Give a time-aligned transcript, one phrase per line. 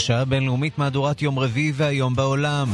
[0.00, 2.68] השעה הבינלאומית מהדורת יום רביעי והיום בעולם.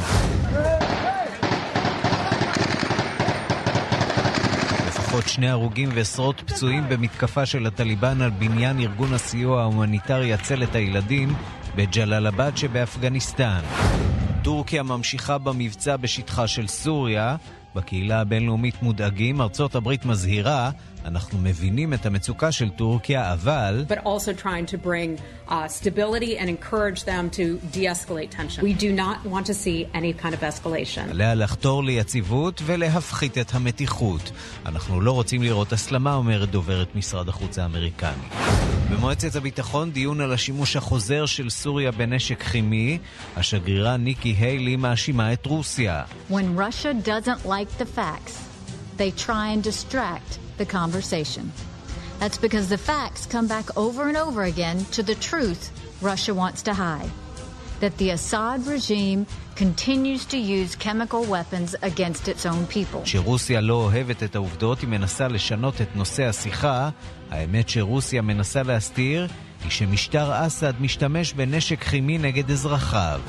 [4.87, 11.33] לפחות שני הרוגים ועשרות פצועים במתקפה של הטליבן על בניין ארגון הסיוע ההומניטרי הצלת הילדים
[11.75, 13.59] בג'לאלאבאד שבאפגניסטן.
[14.43, 17.35] טורקיה ממשיכה במבצע בשטחה של סוריה.
[17.75, 20.71] בקהילה הבינלאומית מודאגים, ארצות הברית מזהירה
[21.05, 23.85] אנחנו מבינים את המצוקה של טורקיה, אבל...
[23.89, 28.63] But also trying to bring uh, stability and encourage them to de-escalate tension.
[28.63, 31.09] We do not want to see any kind of escalation.
[31.09, 34.31] עליה לחתור ליציבות ולהפחית את המתיחות.
[34.65, 38.27] אנחנו לא רוצים לראות הסלמה, אומרת דוברת משרד החוץ האמריקני.
[38.91, 42.97] במועצת הביטחון דיון על השימוש החוזר של סוריה בנשק כימי.
[43.35, 46.03] השגרירה ניקי היילי מאשימה את רוסיה.
[46.31, 48.46] When Russia doesn't like the facts,
[48.96, 51.52] they try and distract the conversation.
[52.20, 55.62] That's because the facts come back over and over again to the truth
[56.00, 57.10] Russia wants to hide.
[57.80, 63.00] That the Assad regime continues to use chemical weapons against its own people.
[63.04, 66.90] שרוסיה לא אוהבת את העובדות, היא מנסה לשנות את נושא השיחה.
[67.30, 69.28] האמת שרוסיה מנסה להסתיר
[69.67, 73.19] היא שמשטר אסד משתמש בנשק כימי נגד אזרחיו.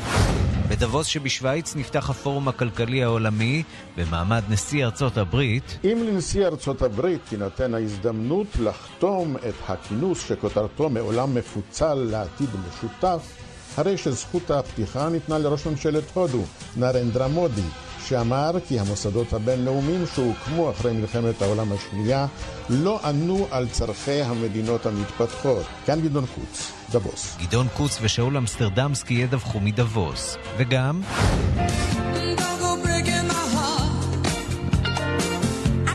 [0.68, 3.62] בדבוס שבשוויץ נפתח הפורום הכלכלי העולמי
[3.96, 5.78] במעמד נשיא ארצות הברית.
[5.84, 13.36] אם לנשיא ארצות הברית תינתן ההזדמנות לחתום את הכינוס שכותרתו מעולם מפוצל לעתיד משותף,
[13.76, 16.42] הרי שזכות הפתיחה ניתנה לראש ממשלת הודו,
[16.76, 17.62] נרנדרה מודי,
[18.08, 22.26] שאמר כי המוסדות הבינלאומיים שהוקמו אחרי מלחמת העולם השנייה
[22.68, 25.66] לא ענו על צורכי המדינות המתפתחות.
[25.86, 27.36] כאן גדעון קוץ, דבוס.
[27.40, 30.36] גדעון קוץ ושאול אמסטרדמסקי ידווחו מדבוס.
[30.56, 31.00] וגם...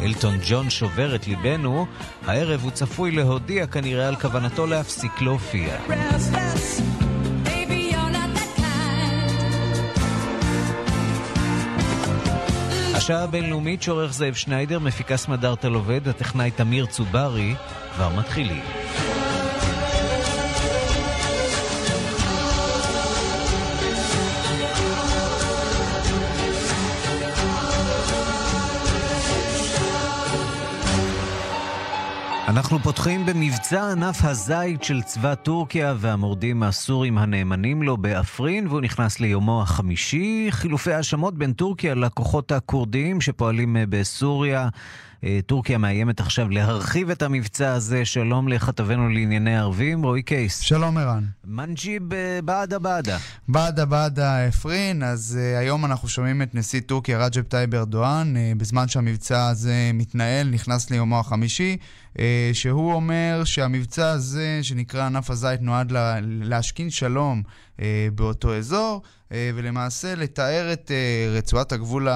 [0.03, 1.85] אלטון ג'ון שובר את ליבנו,
[2.25, 5.77] הערב הוא צפוי להודיע כנראה על כוונתו להפסיק להופיע.
[13.03, 17.55] השעה הבינלאומית שעורך זאב שניידר, מפיקה סמדארטה לובד, הטכנאי תמיר צוברי,
[17.95, 18.61] כבר מתחילים.
[32.55, 39.19] אנחנו פותחים במבצע ענף הזית של צבא טורקיה והמורדים הסורים הנאמנים לו באפרין, והוא נכנס
[39.19, 40.47] ליומו החמישי.
[40.49, 44.69] חילופי האשמות בין טורקיה לכוחות הכורדיים שפועלים אה, בסוריה.
[45.23, 48.05] אה, טורקיה מאיימת עכשיו להרחיב את המבצע הזה.
[48.05, 50.59] שלום לכתבנו לענייני ערבים, רועי קייס.
[50.59, 51.23] שלום ערן.
[51.45, 53.17] מנג'יב אה, בעדה בעדה.
[53.47, 58.57] בעדה בעדה אפרין, אז אה, היום אנחנו שומעים את נשיא טורקיה רג'פ טייב ארדואן, אה,
[58.57, 61.77] בזמן שהמבצע הזה מתנהל, נכנס ליומו החמישי,
[62.53, 67.43] שהוא אומר שהמבצע הזה, שנקרא ענף הזית, נועד לה, להשכין שלום
[68.15, 69.01] באותו אזור.
[69.55, 70.91] ולמעשה לתאר את
[71.37, 72.07] רצועת הגבול,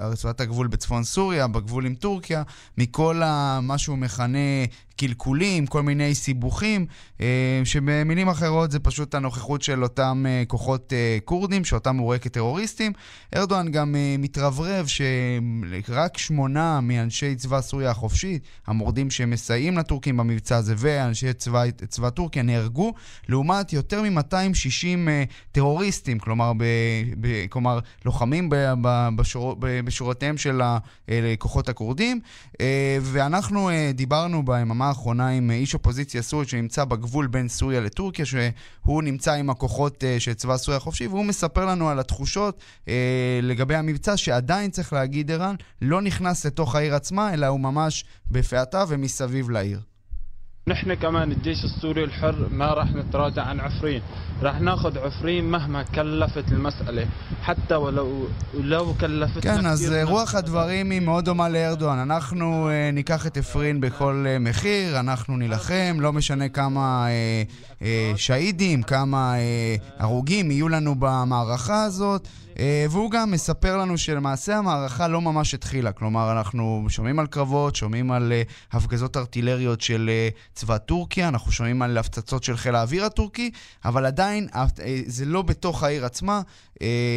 [0.00, 2.42] רצועת הגבול בצפון סוריה, בגבול עם טורקיה,
[2.78, 3.22] מכל
[3.62, 4.38] מה שהוא מכנה
[4.96, 6.86] קלקולים, כל מיני סיבוכים,
[7.20, 12.18] אה, שבמילים אחרות זה פשוט הנוכחות של אותם אה, כוחות אה, כורדים, שאותם הוא רואה
[12.18, 12.92] כטרוריסטים.
[13.36, 21.32] ארדואן גם מתרברב שרק שמונה מאנשי צבא סוריה החופשית, המורדים שמסייעים לטורקים במבצע הזה, ואנשי
[21.32, 22.94] צבא, צבא טורקיה נהרגו,
[23.28, 25.08] לעומת יותר מ-260
[25.52, 26.64] טרוריסטים, כלומר, ב,
[27.20, 30.60] ב, כלומר לוחמים ב, ב, בשור, ב, בשורותיהם של
[31.08, 32.20] הכוחות הכורדים,
[33.02, 34.42] ואנחנו דיברנו
[34.86, 40.02] ביממה האחרונה עם איש אופוזיציה סורית שנמצא בגבול בין סוריה לטורקיה, שהוא נמצא עם הכוחות
[40.02, 42.88] uh, של צבא סוריה החופשי, והוא מספר לנו על התחושות uh,
[43.42, 48.84] לגבי המבצע, שעדיין צריך להגיד, ערן, לא נכנס לתוך העיר עצמה, אלא הוא ממש בפאתה
[48.88, 49.80] ומסביב לעיר.
[50.67, 54.01] نحن كمان الجيش السوري الحر ما راح نتراجع عن عفرين
[54.41, 57.07] راح ناخذ عفرين مهما كلفت المسألة
[57.43, 61.97] حتى ولو لو كلفت כן, אז רוח הדברים היא מאוד דומה לארדואן.
[61.97, 67.83] אנחנו uh, ניקח את עפרין בכל uh, מחיר, אנחנו נילחם, לא משנה כמה uh, uh,
[68.15, 72.27] שהידים, כמה uh, הרוגים יהיו לנו במערכה הזאת.
[72.58, 75.92] אה, והוא גם מספר לנו שלמעשה המערכה לא ממש התחילה.
[75.92, 81.52] כלומר, אנחנו שומעים על קרבות, שומעים על uh, הפגזות ארטילריות של uh, צבא טורקיה, אנחנו
[81.52, 83.50] שומעים על הפצצות של חיל האוויר הטורקי,
[83.84, 84.56] אבל עדיין uh,
[85.06, 86.40] זה לא בתוך העיר עצמה.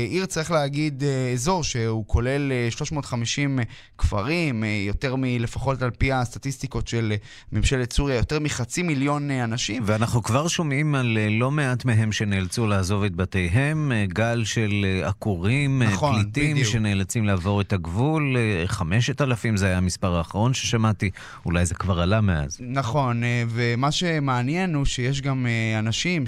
[0.10, 3.64] עיר, צריך להגיד, uh, אזור שהוא כולל uh, 350 uh,
[3.98, 7.14] כפרים, יותר מלפחות על פי הסטטיסטיקות של
[7.52, 9.84] ממשלת סוריה, יותר מחצי מיליון אנשים.
[9.86, 15.82] ואנחנו כבר שומעים על לא מעט מהם שנאלצו לעזוב את בתיהם, גל של עקורים.
[15.82, 16.72] אה, נכון, פליטים בדיוק.
[16.72, 21.10] שנאלצים לעבור את הגבול, אה, חמשת אלפים זה היה המספר האחרון ששמעתי,
[21.46, 22.58] אולי זה כבר עלה מאז.
[22.60, 25.48] נכון, אה, ומה שמעניין הוא שיש גם
[25.80, 26.24] אנשים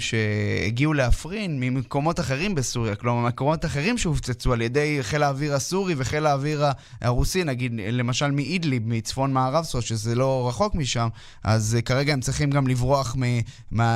[0.66, 6.26] הגיעו להפרין ממקומות אחרים בסוריה, כלומר מקומות אחרים שהופצצו על ידי חיל האוויר הסורי וחיל
[6.26, 6.64] האוויר
[7.00, 11.08] הרוסי, נגיד למשל מאידליב, מצפון מערב סוריה, שזה לא רחוק משם,
[11.44, 13.16] אז כרגע הם צריכים גם לברוח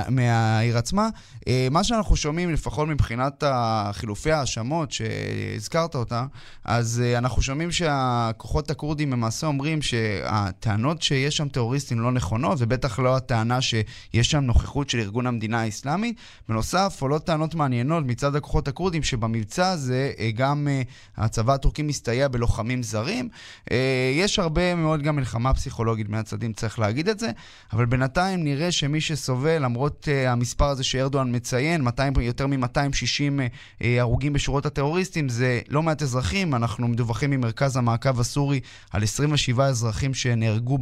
[0.08, 1.08] מהעיר עצמה.
[1.70, 3.44] מה שאנחנו שומעים, לפחות מבחינת
[3.93, 6.25] חילופי ההאשמות שהזכרת אותה,
[6.64, 13.17] אז אנחנו שומעים שהכוחות הכורדים למעשה אומרים שהטענות שיש שם טרוריסטים לא נכונות, ובטח לא
[13.17, 16.17] הטענה שיש שם נוכחות של ארגון המדינה האסלאמית.
[16.49, 20.87] בנוסף, עולות טענות מעניינות מצד הכוחות הכורדים שבמבצע הזה אה, גם uh,
[21.17, 23.29] הצבא הטורקי מסתייע בלוחמים זרים.
[23.65, 23.73] Uh,
[24.15, 27.31] יש הרבה מאוד גם מלחמה פסיכולוגית בין הצדדים, צריך להגיד את זה,
[27.73, 32.67] אבל בינתיים נראה שמי שסובל, למרות המספר הזה שארדואן מציין, 200, יותר מ-260
[33.79, 36.55] uh, הרוגים בשורות הטרוריסטים, זה לא מעט אזרחים.
[36.55, 38.61] אנחנו מדווחים ממרכז המעקב הסורי
[38.91, 40.79] על 27 אזרחים שנהרגו.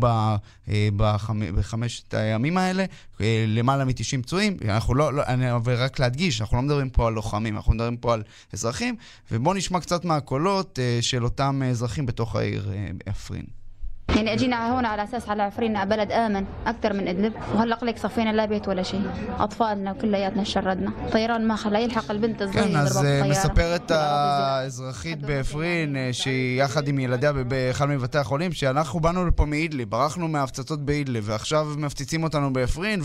[1.55, 2.85] בחמשת הימים האלה,
[3.21, 4.57] אה, למעלה מ-90 פצועים.
[4.69, 5.47] אנחנו לא, לא, אני
[5.77, 8.23] רק להדגיש, אנחנו לא מדברים פה על לוחמים, אנחנו מדברים פה על
[8.53, 8.97] אזרחים,
[9.31, 12.71] ובואו נשמע קצת מהקולות אה, של אותם אזרחים בתוך העיר
[13.07, 13.64] עפרין.
[14.10, 17.98] אה, يعني اجينا هون على اساس على عفرين بلد امن اكثر من ادلب وهلا لك
[17.98, 19.02] صفينا لا بيت ولا شيء
[19.40, 26.62] اطفالنا كلياتنا شردنا طيران ما خلى يلحق البنت الصغيره כן, אז מספרת האזרחית בעפרין שהיא
[26.62, 32.24] יחד עם ילדיה באחד מבתי החולים שאנחנו באנו לפה מאידלי, ברחנו מההפצצות באידלי ועכשיו מפציצים
[32.24, 33.02] אותנו בעפרין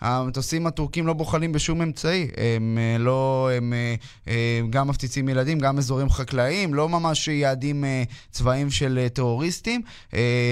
[0.00, 3.72] והמטוסים הטורקים לא בוחלים בשום אמצעי הם לא, הם
[4.70, 7.84] גם מפציצים ילדים, גם אזורים חקלאיים, לא ממש יעדים
[8.30, 9.82] צבאיים של טרוריסטים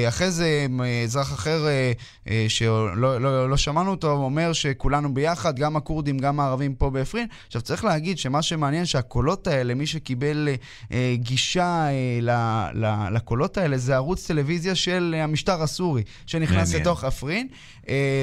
[0.07, 0.67] אחרי זה
[1.03, 1.91] אזרח אחר אה,
[2.29, 7.27] אה, שלא לא, לא שמענו אותו אומר שכולנו ביחד, גם הכורדים, גם הערבים פה בעפרין.
[7.47, 10.49] עכשיו צריך להגיד שמה שמעניין שהקולות האלה, מי שקיבל
[10.91, 11.87] אה, גישה
[13.11, 17.47] לקולות האלה זה ערוץ טלוויזיה של המשטר הסורי, שנכנס לתוך עפרין.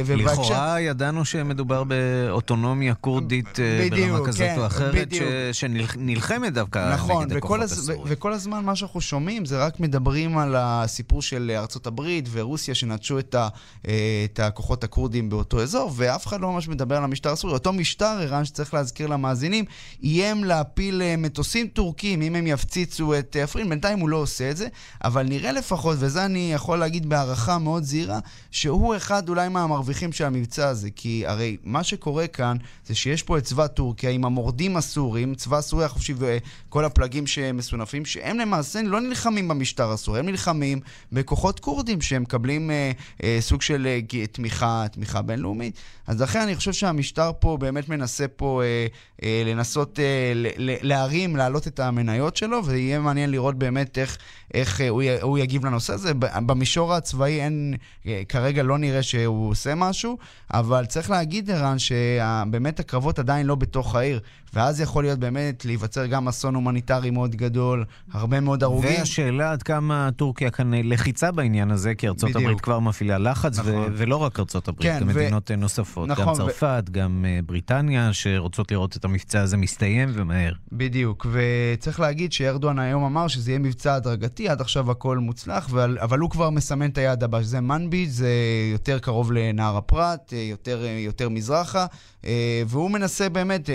[0.09, 3.59] לכאורה ידענו שמדובר באוטונומיה כורדית
[3.91, 5.09] ברמה כזאת כן, או אחרת,
[5.53, 8.01] שנלחמת דווקא נכון, נגד הכוחות הסורים.
[8.05, 11.36] וכל הזמן מה שאנחנו שומעים זה רק מדברים על הסיפור של...
[11.37, 13.49] של ארצות הברית ורוסיה שנטשו את, ה,
[13.89, 17.55] אה, את הכוחות הכורדים באותו אזור, ואף אחד לא ממש מדבר על המשטר הסורי.
[17.55, 19.65] אותו משטר, ערן, שצריך להזכיר למאזינים,
[20.03, 23.69] איים להפיל אה, מטוסים טורקים אם הם יפציצו את עפרין.
[23.69, 24.69] בינתיים הוא לא עושה את זה,
[25.05, 28.19] אבל נראה לפחות, וזה אני יכול להגיד בהערכה מאוד זהירה,
[28.51, 30.89] שהוא אחד אולי מהמרוויחים של המבצע הזה.
[30.97, 32.57] כי הרי מה שקורה כאן
[32.87, 38.05] זה שיש פה את צבא טורקיה עם המורדים הסורים, צבא סוריה החופשי וכל הפלגים שמסונפים,
[38.05, 40.81] שהם למעשה לא נלחמים במשטר הסורי, הם נלחמים
[41.27, 42.93] בכוחות כורדים שמקבלים אה,
[43.23, 45.75] אה, סוג של אה, תמיכה, תמיכה בינלאומית.
[46.07, 48.87] אז לכן אני חושב שהמשטר פה באמת מנסה פה אה,
[49.23, 54.19] אה, לנסות אה, להרים, להעלות את המניות שלו, ויהיה מעניין לראות באמת איך,
[54.55, 56.13] איך אה, הוא, הוא יגיב לנושא הזה.
[56.47, 57.75] במישור הצבאי אין,
[58.07, 60.19] אה, כרגע לא נראה שהוא עושה משהו,
[60.55, 64.21] אבל צריך להגיד, ערן, שבאמת הקרבות עדיין לא בתוך העיר.
[64.57, 68.99] ואז יכול להיות באמת להיווצר גם אסון הומניטרי מאוד גדול, הרבה מאוד הרוגים.
[68.99, 72.43] והשאלה עד כמה טורקיה כאן לחיצה בעניין הזה, כי ארצות בדיוק.
[72.43, 73.73] הברית כבר מפעילה לחץ, נכון.
[73.75, 75.11] ו- ולא רק ארצות הברית, כן, גם ו...
[75.11, 76.93] מדינות נוספות, נכון, גם צרפת, ו...
[76.93, 80.53] גם בריטניה, שרוצות לראות את המבצע הזה מסתיים ומהר.
[80.73, 85.99] בדיוק, וצריך להגיד שארדואן היום אמר שזה יהיה מבצע הדרגתי, עד עכשיו הכל מוצלח, אבל,
[86.01, 88.31] אבל הוא כבר מסמן את היעד הבא, שזה מנביג', זה
[88.73, 91.87] יותר קרוב לנהר הפרת, אה, יותר, אה, יותר מזרחה,
[92.67, 93.71] והוא מנסה באמת,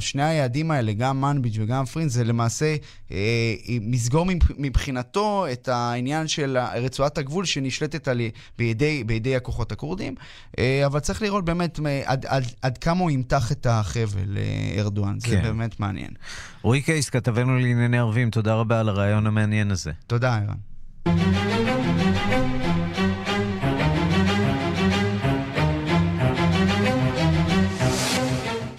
[0.00, 2.76] שני היעדים האלה, גם מנביץ' וגם פרינס, זה למעשה
[3.12, 4.26] אה, מסגור
[4.58, 8.20] מבחינתו את העניין של רצועת הגבול שנשלטת על,
[8.58, 10.14] בידי, בידי הכוחות הכורדים,
[10.58, 15.20] אה, אבל צריך לראות באמת עד, עד, עד כמה הוא ימתח את החבל, אה, ארדואן,
[15.20, 15.42] זה כן.
[15.42, 16.10] באמת מעניין.
[16.62, 19.92] רועי קייס, כתבנו לענייני ערבים, תודה רבה על הרעיון המעניין הזה.
[20.06, 21.45] תודה, ערן.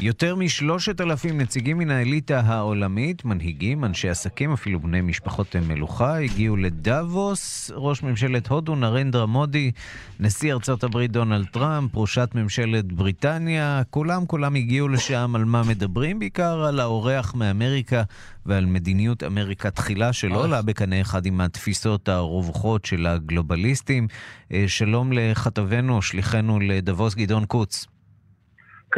[0.07, 6.57] יותר משלושת אלפים נציגים מן האליטה העולמית, מנהיגים, אנשי עסקים, אפילו בני משפחות מלוכה, הגיעו
[6.57, 9.71] לדאבוס, ראש ממשלת הודו נרנדרה מודי,
[10.19, 16.19] נשיא ארצות הברית דונלד טראמפ, ראשת ממשלת בריטניה, כולם כולם הגיעו לשם על מה מדברים,
[16.19, 18.03] בעיקר על האורח מאמריקה
[18.45, 24.07] ועל מדיניות אמריקה תחילה שלא עולה בקנה אחד עם התפיסות הרווחות של הגלובליסטים.
[24.53, 27.97] אה, שלום לכתבנו, שליחנו לדבוס גדעון קוץ.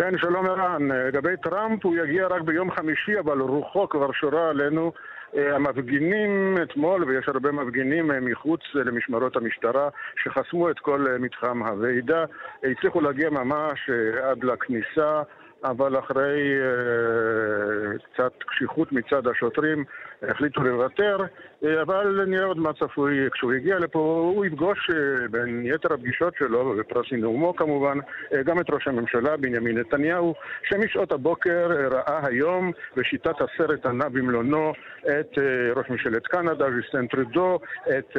[0.01, 0.91] כן, שלום ערן.
[0.91, 4.91] לגבי טראמפ, הוא יגיע רק ביום חמישי, אבל רוחו כבר שורה עלינו.
[5.37, 9.89] אה, המפגינים אתמול, ויש הרבה מפגינים אה, מחוץ למשמרות המשטרה,
[10.23, 12.25] שחסמו את כל אה, מתחם הוועידה,
[12.63, 13.89] הצליחו להגיע ממש
[14.23, 15.21] עד לכניסה
[15.63, 19.83] אבל אחרי אה, קצת קשיחות מצד השוטרים
[20.21, 21.17] החליטו לוותר,
[21.63, 23.99] אה, אבל נראה עוד מה צפוי כשהוא יגיע לפה.
[24.35, 27.97] הוא יפגוש אה, בין יתר הפגישות שלו, בפרס נאומו כמובן,
[28.45, 34.73] גם את ראש הממשלה בנימין נתניהו, שמשעות הבוקר ראה היום בשיטת הסרט הנע במלונו
[35.03, 35.37] את
[35.75, 37.59] ראש ממשלת קנדה, ז'יסטן טרודו,
[37.97, 38.17] את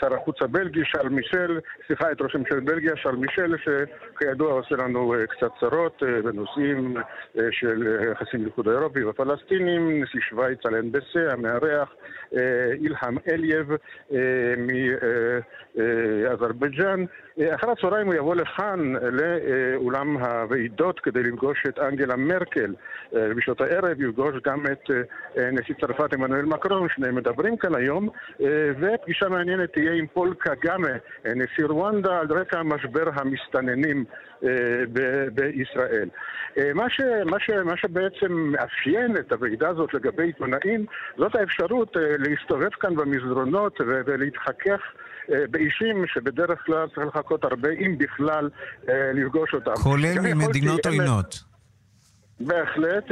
[0.00, 5.14] שר החוץ הבלגי, שאל מישל, סליחה, את ראש ממשלת בלגיה, שארל מישל, שכידוע עושה לנו
[5.28, 6.02] קצת צרות
[6.60, 6.96] בנושאים
[7.50, 11.94] של יחסים לאיחוד האירופי והפלסטינים, נשיא שווייץ אלן ברסה, המארח,
[12.72, 13.66] אילהם אלייב
[15.76, 17.04] מאזרבייג'אן.
[17.54, 22.74] אחר הצהריים הוא יבוא לכאן, לאולם הוועידות, כדי לפגוש את אנגלה מרקל.
[23.12, 24.90] בשעות הערב יפגוש גם את
[25.52, 28.08] נשיא צרפת עמנואל מקרון, שניהם מדברים כאן היום,
[28.80, 30.88] ופגישה מעניינת תהיה עם פול קגאמה,
[31.24, 34.04] נשיא רואנדה, על רקע משבר המסתננים
[35.32, 36.08] בישראל.
[36.74, 42.70] מה, ש, מה, ש, מה שבעצם מאפיין את הוועידה הזאת לגבי עיתונאים, זאת האפשרות להסתובב
[42.70, 44.80] כאן במסדרונות ולהתחכך
[45.50, 48.48] באישים שבדרך כלל צריך לחכות הרבה, אם בכלל,
[49.14, 49.74] לפגוש אותם.
[49.82, 51.49] כולל ממדינות עוינות.
[52.40, 53.10] בהחלט.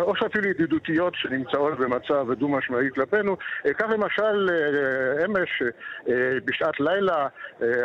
[0.00, 3.36] או שאפילו ידידותיות שנמצאות במצב דו-משמעי כלפינו.
[3.78, 4.48] כך למשל,
[5.24, 5.62] אמש,
[6.44, 7.26] בשעת לילה,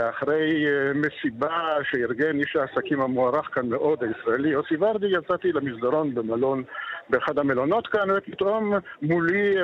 [0.09, 6.63] אחרי מסיבה שארגן איש העסקים המוערך כאן מאוד, הישראלי יוסי ורדי, יצאתי למסדרון במלון,
[7.09, 9.55] באחד המלונות כאן, ופתאום מולי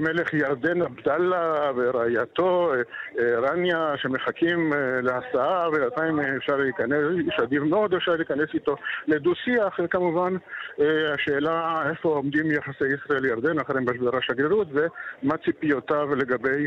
[0.00, 2.72] מלך ירדן עבדאללה ורעייתו
[3.20, 4.72] רניה, שמחכים
[5.02, 8.76] להסעה, ובינתיים אפשר להיכנס, איש אדיר מאוד, אפשר להיכנס איתו
[9.06, 9.73] לדו-שיח.
[9.74, 10.36] אחרי כמובן
[11.14, 16.66] השאלה איפה עומדים יחסי ישראל-ירדן אחרי משבר השגרירות ומה ציפיותיו לגבי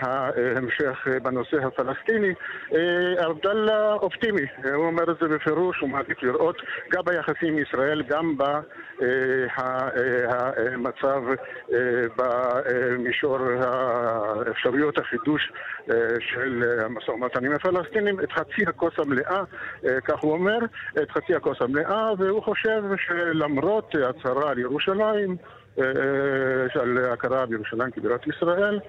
[0.00, 2.34] ההמשך בנושא הפלסטיני.
[3.18, 6.56] עבדאללה אופטימי, הוא אומר את זה בפירוש, הוא מעדיף לראות
[6.90, 8.36] גם ביחסים עם ישראל, גם
[10.56, 11.22] במצב
[12.16, 15.52] במישור האפשרויות החידוש
[16.20, 19.42] של המשא ומתן עם הפלסטינים, את חצי הכוס המלאה,
[20.04, 20.58] כך הוא אומר,
[21.02, 25.36] את חצי הכוס המלאה, והוא חושב שלמרות הצהרה על ירושלים,
[26.80, 28.80] על הכרה בירושלים כבירת ישראל,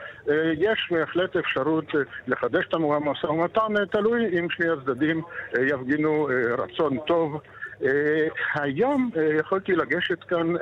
[0.53, 1.85] יש בהחלט אפשרות
[2.27, 5.21] לחדש את המשא ומתן, תלוי אם שני הצדדים
[5.59, 7.41] יפגינו רצון טוב.
[8.55, 10.53] היום יכולתי לגשת כאן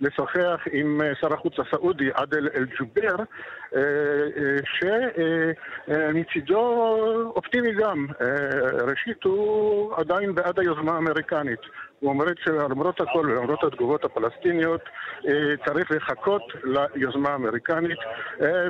[0.00, 3.16] ולשוחח עם שר החוץ הסעודי עדל אל-ג'ובר,
[5.86, 6.60] שמצידו
[7.36, 8.06] אופטימי גם.
[8.88, 11.60] ראשית, הוא עדיין בעד היוזמה האמריקנית.
[12.00, 14.80] הוא אומר שלמרות הכל ולמרות התגובות הפלסטיניות
[15.66, 17.98] צריך לחכות ליוזמה האמריקנית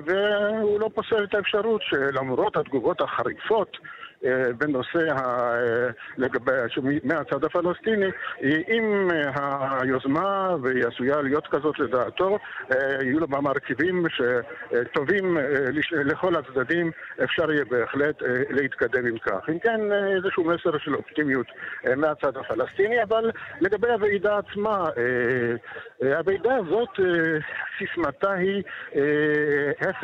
[0.04, 3.76] והוא לא פוסל את האפשרות שלמרות התגובות החריפות
[4.58, 5.14] בנושא
[6.16, 6.52] לגבי,
[7.04, 8.06] מהצד הפלסטיני,
[8.42, 9.08] אם
[9.80, 12.38] היוזמה, והיא עשויה להיות כזאת לדעתו,
[13.02, 15.38] יהיו לה מרכיבים שטובים
[15.92, 16.90] לכל הצדדים,
[17.24, 19.48] אפשר יהיה בהחלט להתקדם עם כך.
[19.48, 19.80] אם כן,
[20.16, 21.46] איזשהו מסר של אופטימיות
[21.96, 24.88] מהצד הפלסטיני, אבל לגבי הוועידה עצמה,
[26.16, 27.00] הוועידה הזאת,
[27.78, 28.62] סיסמתה היא
[29.86, 29.96] איך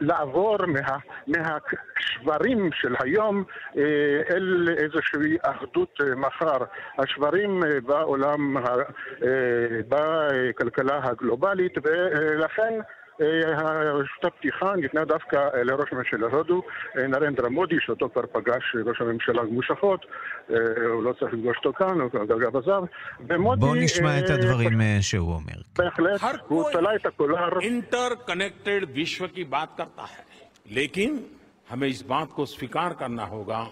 [0.00, 3.44] לעבור מה, מהשברים של היום
[3.76, 3.82] אה,
[4.30, 6.64] אל איזושהי אחדות אה, מחר.
[6.98, 8.56] השברים אה, בעולם,
[9.88, 12.74] בכלכלה הגלובלית, ולכן
[13.94, 16.62] רשות הפתיחה ניתנה דווקא לראש הממשלה הודו,
[16.94, 20.06] נרנדרה מודי, שאותו כבר פגש ראש הממשלה במושכות,
[20.48, 22.82] הוא לא צריך לפגוש אותו כאן, הוא כבר אגב עזב,
[23.28, 23.60] ומודי...
[23.60, 25.60] בואו נשמע את הדברים שהוא אומר.
[25.78, 27.60] בהחלט, הוא תלה את הקולר.
[27.60, 30.04] אינטר קונקטד וישו בת קרתה.
[31.69, 33.63] हमें इस बात को स्वीकार करना होगा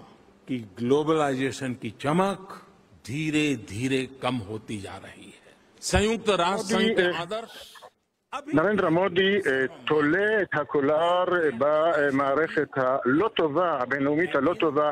[0.47, 2.61] कि ग्लोबलाइजेशन की चमक
[3.07, 7.77] धीरे धीरे कम होती जा रही है संयुक्त राष्ट्र संघ के आदर्श
[8.47, 9.37] נרנדרה מודי
[9.85, 11.23] תולה את הקולר
[11.57, 14.91] במערכת הלא טובה, הבינלאומית הלא טובה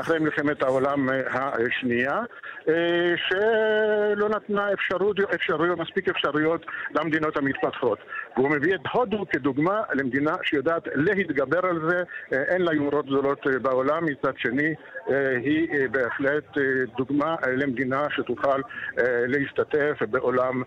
[0.00, 2.20] אחרי מלחמת העולם השנייה,
[3.28, 7.98] שלא נתנה אפשרות, אפשרויות, מספיק אפשרויות למדינות המתפתחות.
[8.37, 14.05] והוא מביא את הודו כדוגמה למדינה שיודעת להתגבר על זה, אין לה יומרות גדולות בעולם,
[14.05, 14.73] מצד שני
[15.43, 16.43] היא בהחלט
[16.97, 18.59] דוגמה למדינה שתוכל
[19.27, 20.61] להשתתף בעולם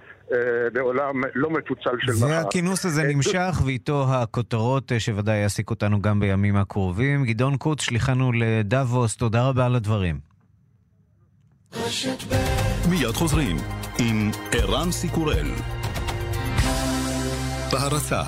[0.73, 2.27] בעולם לא מפוצל של מחר.
[2.27, 7.25] והכינוס הזה נמשך, ואיתו הכותרות שוודאי יעסיק אותנו גם בימים הקרובים.
[7.25, 10.19] גדעון קוץ, שליחנו לדאבוס, תודה רבה על הדברים.
[12.91, 13.57] מיד חוזרים
[13.99, 15.47] עם ערן סיקורל.
[17.73, 18.23] בהרצה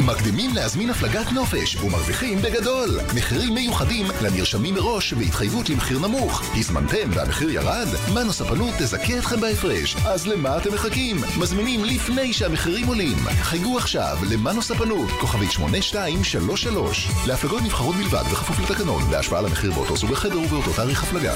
[0.00, 3.00] מקדימים להזמין הפלגת נופש ומרוויחים בגדול.
[3.16, 6.42] מחירים מיוחדים לנרשמים מראש והתחייבות למחיר נמוך.
[6.56, 7.86] הזמנתם והמחיר ירד?
[8.14, 9.96] מנו ספנות תזכה אתכם בהפרש.
[10.06, 11.16] אז למה אתם מחכים?
[11.38, 13.16] מזמינים לפני שהמחירים עולים.
[13.42, 17.08] חייגו עכשיו למנו ספנות, כוכבית 8233.
[17.26, 21.34] להפלגות נבחרות בלבד בכפוף לתקנון, בהשוואה למחיר באותו סוג החדר ובאותו תאריך הפלגה.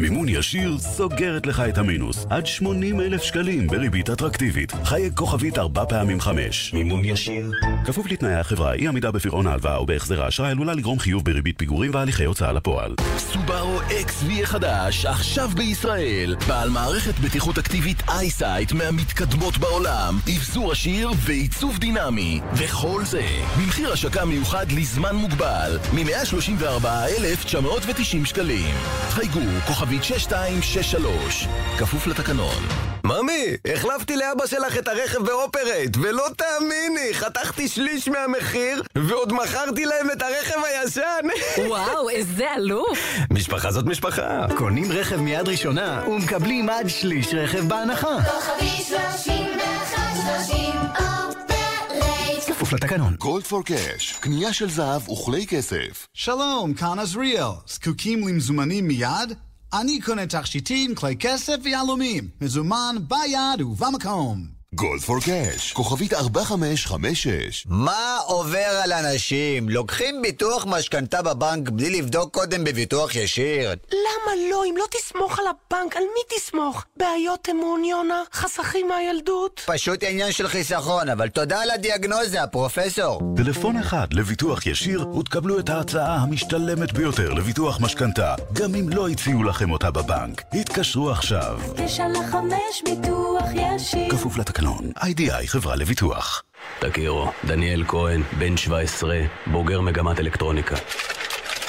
[0.00, 2.26] מימון ישיר סוגרת לך את המינוס.
[2.30, 4.72] עד 80 אלף שקלים בריבית אטרקטיבית.
[4.84, 6.74] חייג כוכבית ארבע פעמים חמש.
[6.74, 7.50] מימון ישיר.
[7.84, 11.90] כפוף לתנאי החברה, אי עמידה בפירעון ההלוואה או בהחזר האשראי עלולה לגרום חיוב בריבית פיגורים
[11.94, 12.94] והליכי הוצאה לפועל.
[13.18, 16.36] סובארו XV החדש, עכשיו בישראל.
[16.48, 20.18] בעל מערכת בטיחות אקטיבית אייסייט מהמתקדמות בעולם.
[20.36, 22.40] אבזור עשיר ועיצוב דינמי.
[22.52, 23.26] וכל זה,
[23.58, 25.78] במחיר השקה מיוחד לזמן מוגבל.
[25.92, 28.74] מ-134,990 שקלים.
[29.10, 31.48] חייגו, כוכבית 6263.
[31.78, 32.62] כפוף לתקנון.
[33.04, 40.10] מאמי, החלפתי לאבא שלך את הרכב באופרייט, ולא תאמיני, חתכתי שליש מהמחיר, ועוד מכרתי להם
[40.10, 41.26] את הרכב הישן.
[41.68, 42.98] וואו, איזה אלוף.
[43.30, 44.46] משפחה זאת משפחה.
[44.56, 48.16] קונים רכב מיד ראשונה, ומקבלים עד שליש רכב בהנחה.
[48.22, 52.44] כוכבי 3130 אופרייט.
[52.46, 53.14] כפוף לתקנון.
[53.14, 56.06] Gold for Cash, קנייה של זהב וכלי כסף.
[56.14, 57.50] שלום, כאן עזריאל.
[57.66, 59.32] זקוקים למזומנים מיד?
[59.80, 62.28] אני קונה תכשיטים, כלי כסף ויהלומים.
[62.40, 64.55] מזומן ביד ובמקום.
[64.76, 67.66] גולד פור קאש, כוכבית 4556.
[67.68, 69.68] מה עובר על אנשים?
[69.68, 73.70] לוקחים ביטוח משכנתה בבנק בלי לבדוק קודם בביטוח ישיר?
[73.70, 74.64] למה לא?
[74.64, 76.84] אם לא תסמוך על הבנק, על מי תסמוך?
[76.96, 78.22] בעיות אמון, יונה?
[78.32, 79.60] חסכים מהילדות?
[79.66, 83.20] פשוט עניין של חיסכון, אבל תודה על הדיאגנוזה, פרופסור.
[83.36, 89.44] טלפון אחד לביטוח ישיר ותקבלו את ההצעה המשתלמת ביותר לביטוח משכנתה, גם אם לא הציעו
[89.44, 90.42] לכם אותה בבנק.
[90.52, 91.60] התקשרו עכשיו.
[91.76, 94.10] תשע לחמש ביטוח ישיר.
[94.10, 94.65] כפוף לתקנון.
[95.02, 96.42] איי-די-איי חברה לביטוח.
[96.78, 100.76] תכירו, דניאל כהן, בן 17, בוגר מגמת אלקטרוניקה.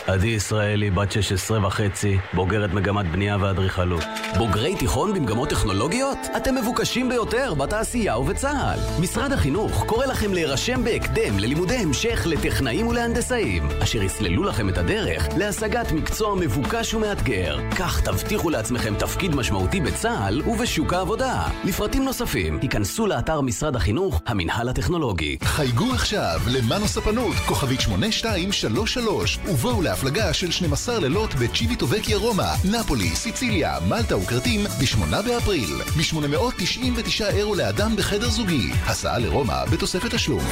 [0.08, 4.04] עדי ישראלי, בת 16 וחצי, בוגרת מגמת בנייה ואדריכלות.
[4.38, 6.18] בוגרי תיכון במגמות טכנולוגיות?
[6.38, 9.02] אתם מבוקשים ביותר בתעשייה ובצה"ל.
[9.02, 15.27] משרד החינוך קורא לכם להירשם בהקדם ללימודי המשך לטכנאים ולהנדסאים, אשר יסללו לכם את הדרך
[15.38, 17.58] להשגת מקצוע מבוקש ומאתגר.
[17.77, 21.48] כך תבטיחו לעצמכם תפקיד משמעותי בצה"ל ובשוק העבודה.
[21.64, 25.38] לפרטים נוספים, היכנסו לאתר משרד החינוך, המינהל הטכנולוגי.
[25.44, 33.16] חייגו עכשיו למנו ספנות, כוכבית 8233, ובואו להפלגה של 12 לילות בצ'יביטו וקיה רומא, נפולי,
[33.16, 35.70] סיציליה, מלטה וכרתים ב-8 באפריל.
[35.98, 38.70] מ-899 אירו לאדם בחדר זוגי.
[38.86, 40.44] הסעה לרומא בתוספת תשלום.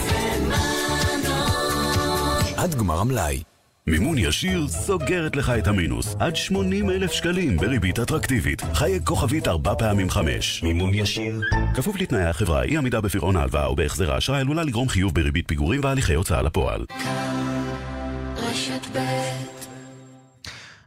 [2.58, 3.43] עד גמר המלאי.
[3.88, 6.15] מימון ישיר סוגרת לך את המינוס.
[6.19, 8.62] עד 80 אלף שקלים בריבית אטרקטיבית.
[8.73, 10.63] חייג כוכבית ארבע פעמים חמש.
[10.63, 11.41] מימון ישיר.
[11.75, 15.81] כפוף לתנאי החברה, אי עמידה בפירעון ההלוואה או בהחזר האשראי עלולה לגרום חיוב בריבית פיגורים
[15.84, 16.86] והליכי הוצאה לפועל.
[18.55, 18.99] רשת ב'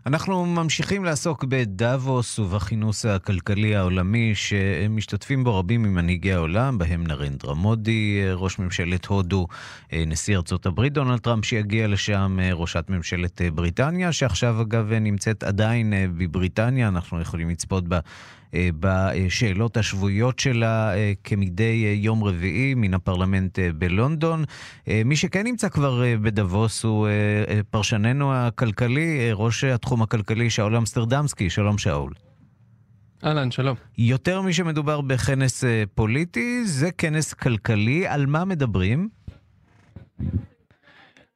[0.07, 8.21] אנחנו ממשיכים לעסוק בדאבוס ובכינוס הכלכלי העולמי שמשתתפים בו רבים ממנהיגי העולם, בהם נרנדרה מודי,
[8.33, 9.47] ראש ממשלת הודו,
[9.93, 16.89] נשיא ארצות הברית דונלד טראמפ שיגיע לשם, ראשת ממשלת בריטניה, שעכשיו אגב נמצאת עדיין בבריטניה,
[16.89, 17.99] אנחנו יכולים לצפות בה.
[18.55, 20.93] בשאלות השבועיות שלה
[21.25, 24.45] כמדי יום רביעי מן הפרלמנט בלונדון.
[25.05, 27.09] מי שכן נמצא כבר בדבוס הוא
[27.71, 31.51] פרשננו הכלכלי, ראש התחום הכלכלי שאול אמסטרדמסקי.
[31.51, 32.13] שלום שאול.
[33.25, 33.77] אהלן, שלום.
[33.99, 38.07] יותר משמדובר בכנס פוליטי, זה כנס כלכלי.
[38.07, 39.09] על מה מדברים?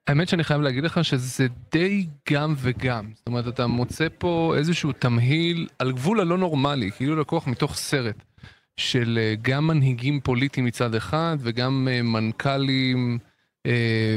[0.06, 3.10] האמת שאני חייב להגיד לך שזה די גם וגם.
[3.14, 8.22] זאת אומרת, אתה מוצא פה איזשהו תמהיל על גבול הלא נורמלי, כאילו לקוח מתוך סרט,
[8.76, 13.18] של גם מנהיגים פוליטיים מצד אחד, וגם מנכ"לים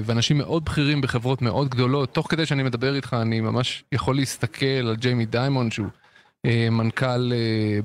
[0.03, 2.13] ואנשים מאוד בכירים בחברות מאוד גדולות.
[2.13, 5.87] תוך כדי שאני מדבר איתך, אני ממש יכול להסתכל על ג'יימי דיימונד, שהוא
[6.71, 7.31] מנכ"ל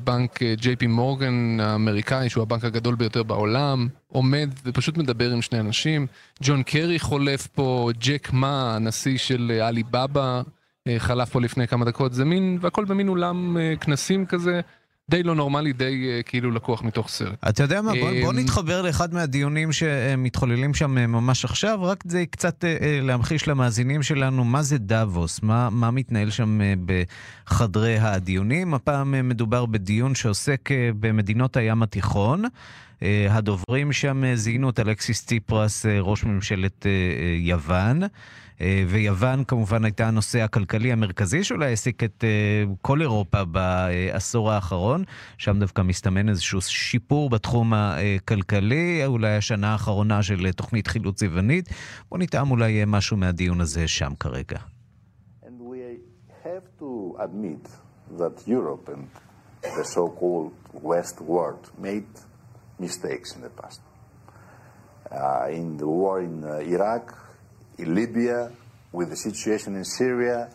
[0.04, 5.60] בנק ג'יי פי מורגן האמריקאי, שהוא הבנק הגדול ביותר בעולם, עומד ופשוט מדבר עם שני
[5.60, 6.06] אנשים.
[6.42, 10.42] ג'ון קרי חולף פה, ג'ק מה, הנשיא של עלי בבא,
[10.98, 12.12] חלף פה לפני כמה דקות.
[12.12, 14.60] זה מין, והכל במין אולם כנסים כזה.
[15.10, 17.34] די לא נורמלי, די כאילו לקוח מתוך סרט.
[17.48, 22.64] אתה יודע מה, בוא, בוא נתחבר לאחד מהדיונים שמתחוללים שם ממש עכשיו, רק זה קצת
[23.02, 28.74] להמחיש למאזינים שלנו מה זה דאבוס, מה, מה מתנהל שם בחדרי הדיונים.
[28.74, 30.68] הפעם מדובר בדיון שעוסק
[31.00, 32.44] במדינות הים התיכון.
[33.30, 36.86] הדוברים שם זיהינו את אלכסיס ציפרס, ראש ממשלת
[37.38, 38.00] יוון.
[38.60, 45.04] אה, ויוון כמובן הייתה הנושא הכלכלי המרכזי שאולי העסיק את אה, כל אירופה בעשור האחרון.
[45.38, 51.68] שם דווקא מסתמן איזשהו שיפור בתחום הכלכלי, אולי השנה האחרונה של תוכנית חילוץ יוונית.
[52.10, 54.58] בוא נטעם אולי משהו מהדיון הזה שם כרגע.
[57.20, 57.64] admit
[58.20, 59.08] that Europe and
[59.62, 62.08] the so-called West world made
[62.78, 63.80] mistakes in the past.
[65.10, 67.06] Uh, in the war in uh, Iraq,
[67.84, 68.50] Libya,
[68.92, 70.48] with the situation in Syria,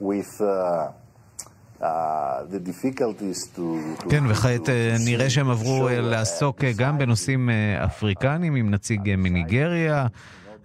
[0.00, 0.92] with uh,
[1.80, 2.14] uh,
[4.10, 7.50] כן, וכעת אה, נראה שהם עברו אה, לעסוק אה, גם בנושאים
[7.84, 10.06] אפריקניים עם נציג מניגריה.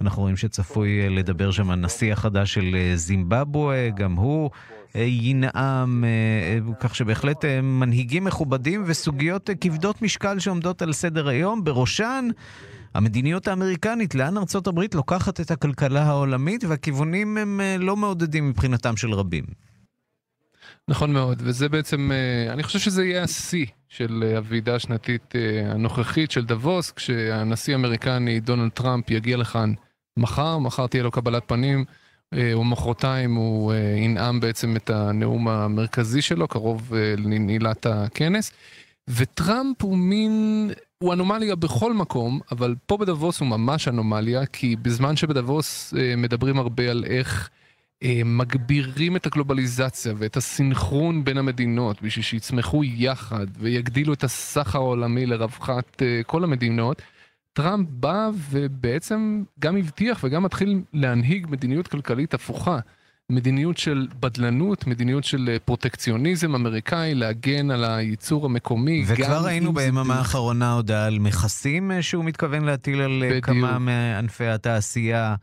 [0.02, 4.50] אנחנו רואים שצפוי לדבר שם הנשיא החדש של אה, זימבבואה, גם הוא
[4.96, 6.04] ינאם,
[6.80, 12.28] כך שבהחלט מנהיגים מכובדים וסוגיות כבדות משקל שעומדות על סדר היום, בראשן
[12.94, 18.98] המדיניות האמריקנית, לאן ארצות הברית לוקחת את הכלכלה העולמית, והכיוונים הם אה, לא מעודדים מבחינתם
[18.98, 19.44] של רבים.
[20.88, 25.34] נכון מאוד, וזה בעצם, אה, אני חושב שזה יהיה השיא של אה, הוועידה השנתית
[25.66, 29.74] הנוכחית של דבוס, כשהנשיא האמריקני דונלד טראמפ יגיע לכאן
[30.18, 31.86] מחר, מחר תהיה לו קבלת פנים,
[32.36, 38.52] ומחרתיים הוא ינאם בעצם את הנאום המרכזי שלו, קרוב לנעילת הכנס.
[39.08, 40.70] וטראמפ הוא מין,
[41.04, 46.92] הוא אנומליה בכל מקום, אבל פה בדבוס הוא ממש אנומליה, כי בזמן שבדבוס מדברים הרבה
[46.92, 47.50] על איך
[48.26, 56.02] מגבירים את הגלובליזציה ואת הסינכרון בין המדינות בשביל שיצמחו יחד ויגדילו את הסחר העולמי לרווחת
[56.26, 57.02] כל המדינות.
[57.54, 62.80] טראמפ בא ובעצם גם הבטיח וגם מתחיל להנהיג מדיניות כלכלית הפוכה.
[63.32, 69.04] מדיניות של בדלנות, מדיניות של פרוטקציוניזם אמריקאי, להגן על הייצור המקומי.
[69.08, 73.46] וכבר ראינו ביממה האחרונה הודעה על מכסים שהוא מתכוון להטיל על בדיוק.
[73.46, 75.36] כמה מענפי התעשייה,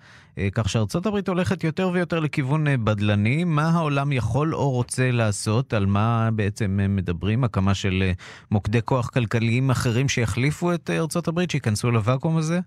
[0.53, 3.44] כך שארצות הברית הולכת יותר ויותר לכיוון בדלני.
[3.44, 5.75] מה העולם יכול או רוצה לעשות?
[5.75, 7.44] על מה בעצם מדברים?
[7.44, 8.11] הקמה של
[8.51, 12.61] מוקדי כוח כלכליים אחרים שיחליפו את ארצות הברית, שייכנסו לוואקום הזה?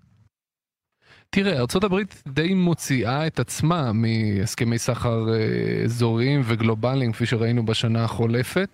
[1.30, 1.96] תראה, ארה"ב
[2.28, 5.26] די מוציאה את עצמה מהסכמי סחר
[5.84, 8.68] אזוריים וגלובליים, כפי שראינו בשנה החולפת,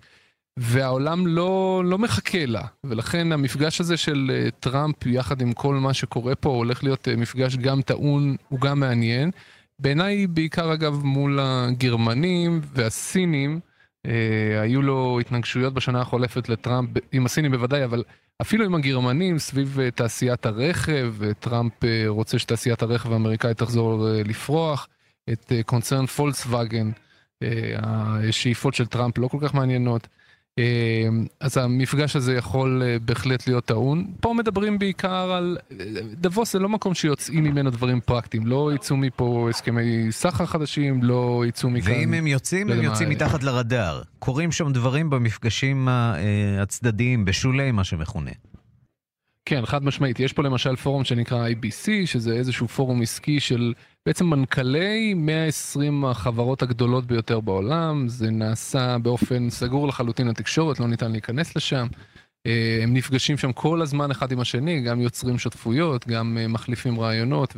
[0.57, 6.35] והעולם לא, לא מחכה לה, ולכן המפגש הזה של טראמפ יחד עם כל מה שקורה
[6.35, 9.31] פה הולך להיות מפגש גם טעון, הוא גם מעניין.
[9.79, 13.59] בעיניי בעיקר אגב מול הגרמנים והסינים,
[14.05, 18.03] אה, היו לו התנגשויות בשנה החולפת לטראמפ, עם הסינים בוודאי, אבל
[18.41, 21.73] אפילו עם הגרמנים סביב תעשיית הרכב, טראמפ
[22.07, 24.87] רוצה שתעשיית הרכב האמריקאית תחזור לפרוח,
[25.29, 26.91] את קונצרן פולקסווגן,
[27.77, 30.07] השאיפות של טראמפ לא כל כך מעניינות.
[31.39, 34.07] אז המפגש הזה יכול בהחלט להיות טעון.
[34.19, 35.57] פה מדברים בעיקר על...
[36.13, 38.47] דבוס זה לא מקום שיוצאים ממנו דברים פרקטיים.
[38.47, 41.91] לא יצאו מפה הסכמי סחר חדשים, לא יצאו מכאן...
[41.91, 44.01] ואם הם יוצאים, הם יוצאים מתחת לרדאר.
[44.19, 45.87] קורים שם דברים במפגשים
[46.61, 48.31] הצדדיים, בשולי מה שמכונה.
[49.49, 50.19] כן, חד משמעית.
[50.19, 53.73] יש פה למשל פורום שנקרא IBC, שזה איזשהו פורום עסקי של
[54.05, 58.07] בעצם מנכ"לי 120 החברות הגדולות ביותר בעולם.
[58.07, 61.87] זה נעשה באופן סגור לחלוטין לתקשורת, לא ניתן להיכנס לשם.
[62.83, 67.55] הם נפגשים שם כל הזמן אחד עם השני, גם יוצרים שותפויות, גם מחליפים רעיונות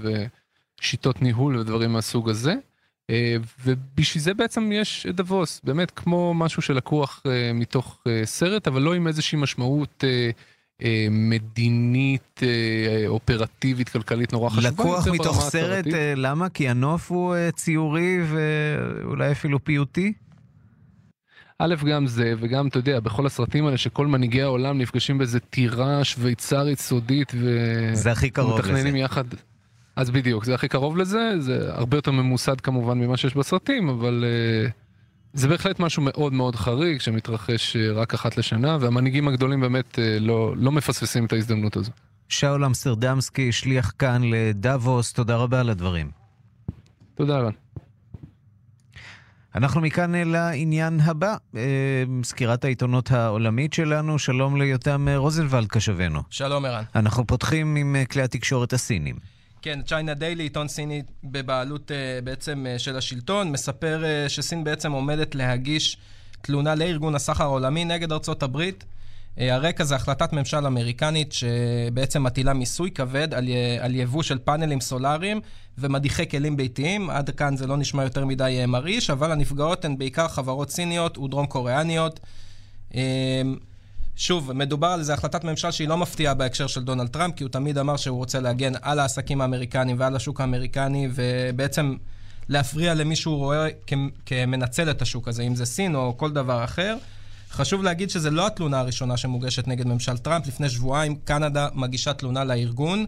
[0.82, 2.56] ושיטות ניהול ודברים מהסוג הזה.
[3.65, 7.23] ובשביל זה בעצם יש את דבוס, באמת כמו משהו שלקוח
[7.54, 10.04] מתוך סרט, אבל לא עם איזושהי משמעות
[11.11, 12.41] מדינית,
[13.07, 14.69] אופרטיבית, כלכלית נורא חשובה.
[14.69, 16.49] לקוח מתוך סרט, למה?
[16.49, 20.13] כי הנוף הוא ציורי ואולי אפילו פיוטי?
[21.61, 26.03] א', גם זה, וגם, אתה יודע, בכל הסרטים האלה שכל מנהיגי העולם נפגשים באיזה טירה
[26.03, 27.59] שוויצרית סודית ו...
[27.93, 28.69] זה הכי קרוב לזה.
[28.69, 29.23] ומתכננים יחד.
[29.95, 34.25] אז בדיוק, זה הכי קרוב לזה, זה הרבה יותר ממוסד כמובן ממה שיש בסרטים, אבל
[34.67, 34.71] uh,
[35.33, 39.99] זה בהחלט משהו מאוד מאוד חריג שמתרחש uh, רק אחת לשנה, והמנהיגים הגדולים באמת uh,
[40.19, 41.91] לא, לא מפספסים את ההזדמנות הזו.
[42.29, 46.11] שאול אמסטרדמסקי, שליח כאן לדאבוס, תודה רבה על הדברים.
[47.15, 47.49] תודה רבה.
[49.55, 51.35] אנחנו מכאן לעניין הבא,
[52.23, 54.19] סקירת העיתונות העולמית שלנו.
[54.19, 56.21] שלום ליותם רוזנבלד קשבנו.
[56.29, 56.83] שלום ערן.
[56.95, 59.15] אנחנו פותחים עם כלי התקשורת הסינים.
[59.61, 64.91] כן, צ'יינה דיילי, עיתון סיני בבעלות uh, בעצם uh, של השלטון, מספר uh, שסין בעצם
[64.91, 65.97] עומדת להגיש
[66.41, 68.83] תלונה לארגון הסחר העולמי נגד ארצות הברית.
[69.37, 73.47] הרקע זה החלטת ממשל אמריקנית שבעצם מטילה מיסוי כבד על,
[73.79, 75.41] על יבוא של פאנלים סולאריים
[75.77, 77.09] ומדיחי כלים ביתיים.
[77.09, 81.45] עד כאן זה לא נשמע יותר מדי מרעיש, אבל הנפגעות הן בעיקר חברות סיניות ודרום
[81.45, 82.19] קוריאניות.
[84.21, 87.51] שוב, מדובר על איזו החלטת ממשל שהיא לא מפתיעה בהקשר של דונלד טראמפ, כי הוא
[87.51, 91.95] תמיד אמר שהוא רוצה להגן על העסקים האמריקנים ועל השוק האמריקני, ובעצם
[92.49, 93.67] להפריע למי שהוא רואה
[94.25, 96.97] כמנצל את השוק הזה, אם זה סין או כל דבר אחר.
[97.51, 100.47] חשוב להגיד שזו לא התלונה הראשונה שמוגשת נגד ממשל טראמפ.
[100.47, 103.05] לפני שבועיים קנדה מגישה תלונה לארגון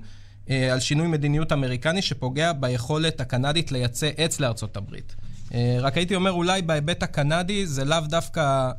[0.49, 5.15] אה, על שינוי מדיניות אמריקני שפוגע ביכולת הקנדית לייצא עץ לארצות הברית.
[5.53, 8.71] אה, רק הייתי אומר, אולי בהיבט הקנדי זה לאו דווקא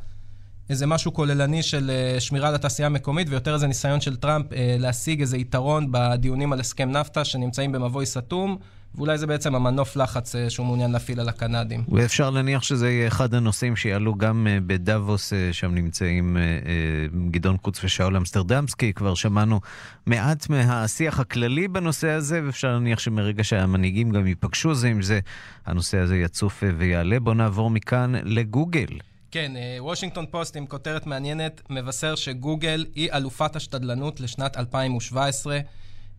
[0.71, 4.77] איזה משהו כוללני של אה, שמירה על התעשייה המקומית, ויותר איזה ניסיון של טראמפ אה,
[4.79, 8.57] להשיג איזה יתרון בדיונים על הסכם נפטה שנמצאים במבוי סתום,
[8.95, 11.85] ואולי זה בעצם המנוף לחץ אה, שהוא מעוניין להפעיל על הקנדים.
[11.89, 16.37] ואפשר להניח שזה יהיה אחד הנושאים שיעלו גם בדאבוס, שם נמצאים
[17.31, 18.93] גדעון קוץ ושאול אמסטרדמסקי.
[18.93, 19.61] כבר שמענו
[20.07, 25.21] מעט מהשיח הכללי בנושא הזה, ואפשר להניח שמרגע שהמנהיגים גם ייפגשו זה עם זה,
[25.67, 27.21] הנושא הזה יצוף ויעלה.
[27.21, 29.12] בואו נעבור מכאן לגוגל.
[29.33, 35.59] כן, אה, וושינגטון פוסט עם כותרת מעניינת מבשר שגוגל היא אלופת השתדלנות לשנת 2017.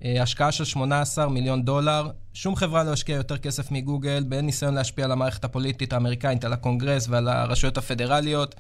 [0.04, 2.10] אה, השקעה של 18 מיליון דולר.
[2.34, 7.08] שום חברה לא השקיעה יותר כסף מגוגל בניסיון להשפיע על המערכת הפוליטית האמריקאית, על הקונגרס
[7.10, 8.56] ועל הרשויות הפדרליות.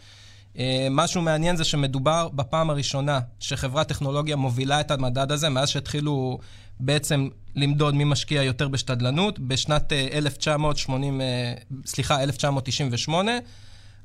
[0.57, 6.39] אה, משהו מעניין זה שמדובר בפעם הראשונה שחברת טכנולוגיה מובילה את המדד הזה, מאז שהתחילו
[6.79, 11.53] בעצם למדוד מי משקיע יותר בשתדלנות, בשנת אה, 1980, אה,
[11.85, 13.31] סליחה, 1998.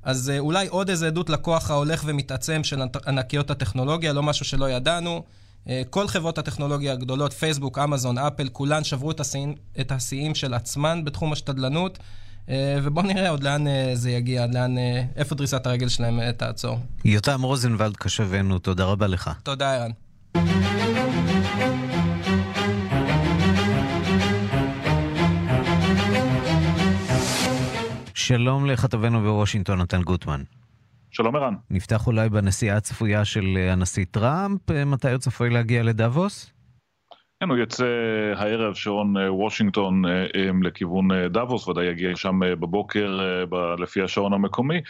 [0.03, 4.71] אז אה, אולי עוד איזה עדות לכוח ההולך ומתעצם של ענקיות הטכנולוגיה, לא משהו שלא
[4.71, 5.23] ידענו.
[5.69, 10.55] אה, כל חברות הטכנולוגיה הגדולות, פייסבוק, אמזון, אפל, כולן שברו את השיאים, את השיאים של
[10.55, 11.99] עצמן בתחום השתדלנות.
[12.49, 14.75] אה, ובואו נראה עוד לאן זה יגיע, עד לאן,
[15.17, 16.79] איפה דריסת הרגל שלהם תעצור.
[17.05, 19.31] יותם רוזנבלד קשבנו, תודה רבה לך.
[19.43, 19.91] תודה, ערן.
[28.29, 30.43] שלום לכתבנו בוושינגטון, נתן גוטמן.
[31.11, 31.55] שלום ערן.
[31.71, 36.53] נפתח אולי בנסיעה הצפויה של אה, הנשיא טראמפ, אה, מתי הוא צפוי להגיע לדאבוס?
[37.41, 37.85] כן, הוא יצא
[38.37, 43.19] הערב שעון אה, וושינגטון אה, אה, לכיוון אה, דאבוס, ודאי יגיע שם אה, בבוקר
[43.53, 44.81] אה, לפי השעון המקומי.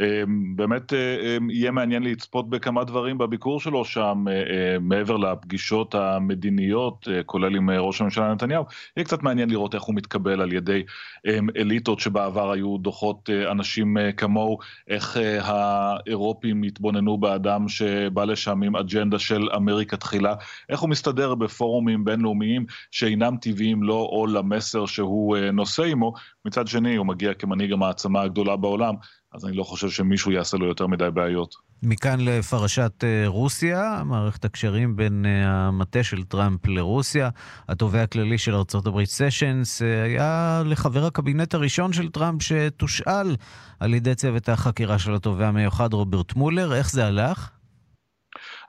[0.00, 0.22] אה,
[0.56, 5.94] באמת אה, אה, יהיה מעניין לצפות בכמה דברים בביקור שלו שם, אה, אה, מעבר לפגישות
[5.94, 8.64] המדיניות, כולל עם ראש הממשלה נתניהו.
[8.96, 10.82] יהיה קצת מעניין לראות איך הוא מתקבל על ידי
[11.26, 19.18] אה, אליטות שבעבר היו דוחות אנשים כמוהו, איך האירופים התבוננו באדם שבא לשם עם אג'נדה
[19.18, 20.34] של אמריקה תחילה,
[20.68, 26.12] איך הוא מסתדר בפורומים בינלאומיים שאינם טבעיים לו או למסר שהוא נושא עמו.
[26.44, 28.94] מצד שני, הוא מגיע כמנהיג המעצמה הגדולה בעולם,
[29.36, 31.54] אז אני לא חושב שמישהו יעשה לו יותר מדי בעיות.
[31.82, 37.30] מכאן לפרשת אה, רוסיה, מערכת הקשרים בין אה, המטה של טראמפ לרוסיה.
[37.68, 43.36] התובע הכללי של ארה"ב סשנס אה, היה לחבר הקבינט הראשון של טראמפ שתושאל
[43.80, 46.74] על ידי צוות החקירה של התובע המיוחד רוברט מולר.
[46.74, 47.50] איך זה הלך?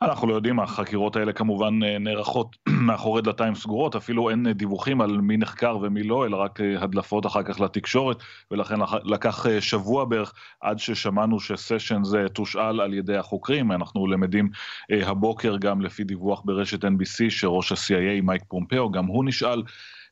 [0.02, 2.56] אנחנו לא יודעים, החקירות האלה כמובן אה, נערכות
[2.88, 6.84] מאחורי דלתיים סגורות, אפילו אין אה, דיווחים על מי נחקר ומי לא, אלא רק אה,
[6.84, 8.18] הדלפות אחר כך לתקשורת,
[8.52, 13.72] ולכן לקח שבוע בערך עד ששמענו שסשנס אה, תושאל על ידי החוקרים.
[13.72, 14.50] אנחנו למדים
[14.90, 19.64] הבוקר גם לפי דיווח ברשת NBC שראש ה-CIA מייק פומפאו, גם הוא נשאל.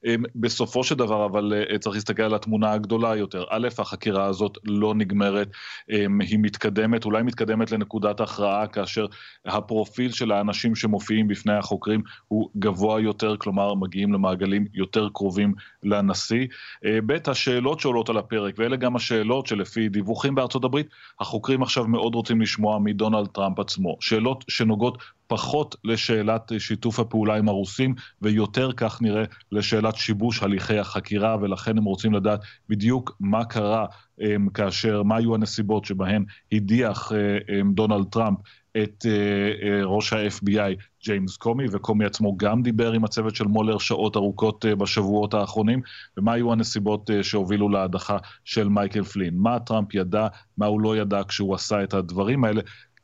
[0.05, 3.43] אמ, בסופו של דבר, אבל אה, צריך להסתכל על התמונה הגדולה יותר.
[3.49, 5.47] א', החקירה הזאת לא נגמרת,
[5.89, 9.05] אמ, היא מתקדמת, אולי מתקדמת לנקודת הכרעה, כאשר
[9.45, 16.47] הפרופיל של האנשים שמופיעים בפני החוקרים הוא גבוה יותר, כלומר מגיעים למעגלים יותר קרובים לנשיא.
[16.85, 20.87] אה, ב', השאלות שעולות על הפרק, ואלה גם השאלות שלפי דיווחים בארצות הברית,
[21.19, 23.97] החוקרים עכשיו מאוד רוצים לשמוע מדונלד טראמפ עצמו.
[23.99, 31.37] שאלות שנוגעות פחות לשאלת שיתוף הפעולה עם הרוסים, ויותר כך נראה לשאלת שיבוש הליכי החקירה,
[31.41, 33.85] ולכן הם רוצים לדעת בדיוק מה קרה
[34.21, 37.15] um, כאשר, מה היו הנסיבות שבהן הדיח uh,
[37.49, 38.37] um, דונלד טראמפ
[38.83, 43.77] את uh, uh, ראש ה-FBI ג'יימס קומי, וקומי עצמו גם דיבר עם הצוות של מולר
[43.77, 45.81] שעות ארוכות בשבועות האחרונים,
[46.17, 49.33] ומה היו הנסיבות שהובילו להדחה של מייקל פלין.
[49.37, 52.61] מה טראמפ ידע, מה הוא לא ידע כשהוא עשה את הדברים האלה.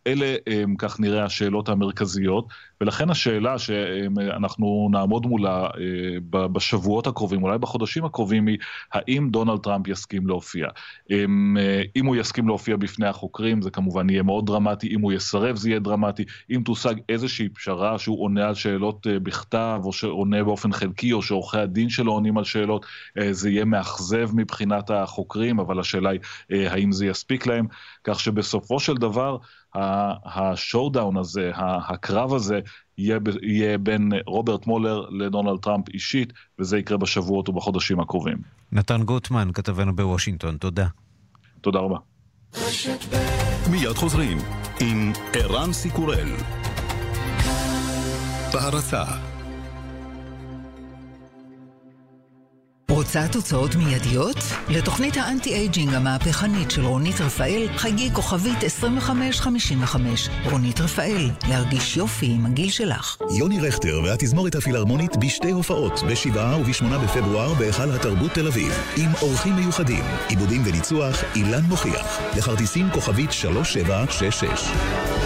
[0.07, 2.47] אלה, um, כך נראה, השאלות המרכזיות,
[2.81, 5.67] ולכן השאלה שאנחנו נעמוד מולה
[6.29, 8.57] ב- בשבועות הקרובים, אולי בחודשים הקרובים, היא
[8.93, 10.67] האם דונלד טראמפ יסכים להופיע.
[10.67, 15.13] Um, uh, אם הוא יסכים להופיע בפני החוקרים, זה כמובן יהיה מאוד דרמטי, אם הוא
[15.13, 19.93] יסרב זה יהיה דרמטי, אם תושג איזושהי פשרה שהוא עונה על שאלות uh, בכתב, או
[19.93, 22.85] שעונה באופן חלקי, או שעורכי הדין שלו עונים על שאלות,
[23.31, 26.19] זה יהיה מאכזב מבחינת החוקרים, אבל השאלה היא
[26.69, 27.67] האם זה יספיק להם,
[28.03, 29.37] כך שבסופו של דבר,
[29.75, 32.59] השואודאון הזה, הקרב הזה,
[32.97, 38.37] יהיה, בין רוברט מולר לדונלד טראמפ אישית, וזה יקרה בשבועות ובחודשים הקרובים.
[38.71, 40.87] נתן גוטמן, כתבנו בוושינגטון, תודה.
[41.61, 41.97] תודה רבה.
[43.71, 44.37] מיד חוזרים
[44.81, 46.27] עם ערן סיקורל.
[48.53, 49.30] בהרצה
[53.01, 54.37] רוצה תוצאות מיידיות?
[54.69, 60.29] לתוכנית האנטי-אייג'ינג המהפכנית של רונית רפאל, חייגי כוכבית 2555.
[60.51, 63.17] רונית רפאל, להרגיש יופי עם הגיל שלך.
[63.37, 69.55] יוני רכטר והתזמורת הפילהרמונית בשתי הופעות, בשבעה ובשמונה בפברואר בהיכל התרבות תל אביב, עם אורחים
[69.55, 75.20] מיוחדים, עיבודים וניצוח, אילן מוכיח, לכרטיסים כוכבית 3766.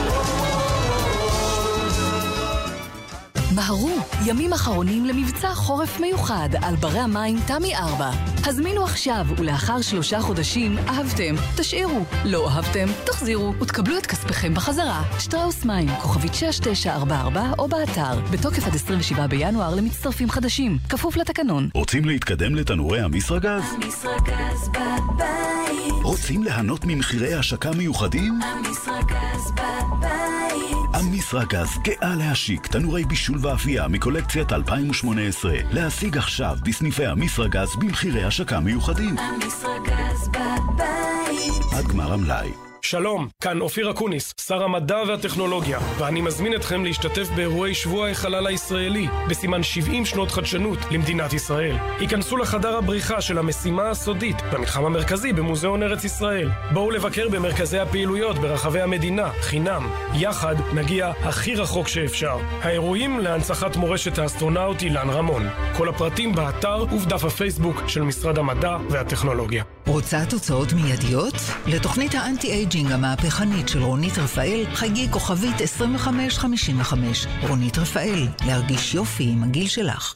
[3.55, 3.89] מהרו,
[4.25, 8.11] ימים אחרונים למבצע חורף מיוחד על ברי המים תמי 4.
[8.45, 15.03] הזמינו עכשיו, ולאחר שלושה חודשים, אהבתם, תשאירו, לא אהבתם, תחזירו, ותקבלו את כספיכם בחזרה.
[15.19, 21.69] שטראוס מים, כוכבית 6944 או באתר, בתוקף עד 27 בינואר למצטרפים חדשים, כפוף לתקנון.
[21.73, 23.63] רוצים להתקדם לתנורי המסרגז?
[23.73, 28.39] המסרגז בבית, רוצים ליהנות ממחירי השקה מיוחדים?
[28.43, 38.23] המסרגז בבית, המסרגז גאה להשיק תנורי בישול ואפייה מקולקציית 2018 להשיג עכשיו בסניפי המסרגז במחירי
[38.23, 39.15] השקה מיוחדים.
[39.17, 41.73] המסרגז בבית.
[41.77, 47.73] עד גמר המלאי שלום, כאן אופיר אקוניס, שר המדע והטכנולוגיה, ואני מזמין אתכם להשתתף באירועי
[47.73, 51.75] שבוע החלל הישראלי, בסימן 70 שנות חדשנות למדינת ישראל.
[51.99, 56.49] היכנסו לחדר הבריחה של המשימה הסודית, במתחם המרכזי במוזיאון ארץ ישראל.
[56.73, 59.89] בואו לבקר במרכזי הפעילויות ברחבי המדינה, חינם.
[60.13, 62.37] יחד נגיע הכי רחוק שאפשר.
[62.61, 65.47] האירועים להנצחת מורשת האסטרונאוט אילן רמון.
[65.77, 69.74] כל הפרטים באתר ובדף הפייסבוק של משרד המדע והטכנולוגיה.
[69.87, 71.33] רוצה תוצאות מיידיות?
[71.67, 77.27] לתוכנית האנטי-אייג'ינג המהפכנית של רונית רפאל, חייגי כוכבית 2555.
[77.47, 80.13] רונית רפאל, להרגיש יופי עם הגיל שלך.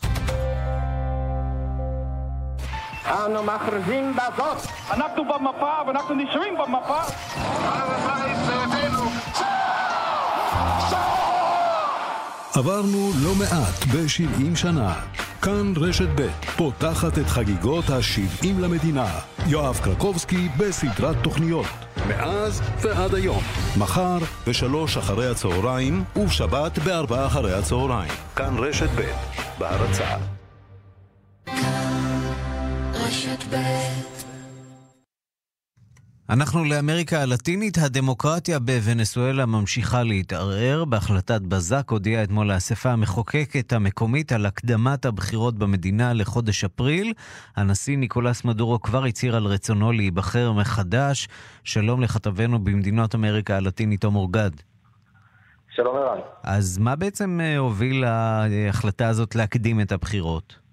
[3.06, 4.58] אנו מכריזים בזאת.
[4.92, 7.02] אנחנו במפה ואנחנו נשארים במפה.
[12.56, 14.94] עברנו לא מעט ב-70 שנה.
[15.42, 19.20] כאן רשת ב' פותחת את חגיגות ה-70 למדינה.
[19.48, 21.66] יואב קרקובסקי בסדרת תוכניות.
[22.08, 23.44] מאז ועד היום.
[23.78, 28.12] מחר בשלוש אחרי הצהריים ובשבת בארבע אחרי הצהריים.
[28.36, 29.02] כאן רשת ב'
[29.60, 30.18] בהרצה.
[32.94, 34.19] רשת ב'
[36.30, 40.86] אנחנו לאמריקה הלטינית, הדמוקרטיה בוונצואלה ממשיכה להתערער.
[40.86, 47.14] בהחלטת בזק הודיעה אתמול האספה המחוקקת המקומית על הקדמת הבחירות במדינה לחודש אפריל.
[47.56, 51.28] הנשיא ניקולס מדורו כבר הצהיר על רצונו להיבחר מחדש.
[51.64, 54.52] שלום לכתבנו במדינות אמריקה הלטינית תום אורגד.
[55.76, 56.20] שלום ערן.
[56.44, 60.69] אז מה בעצם אה, הוביל להחלטה הזאת להקדים את הבחירות?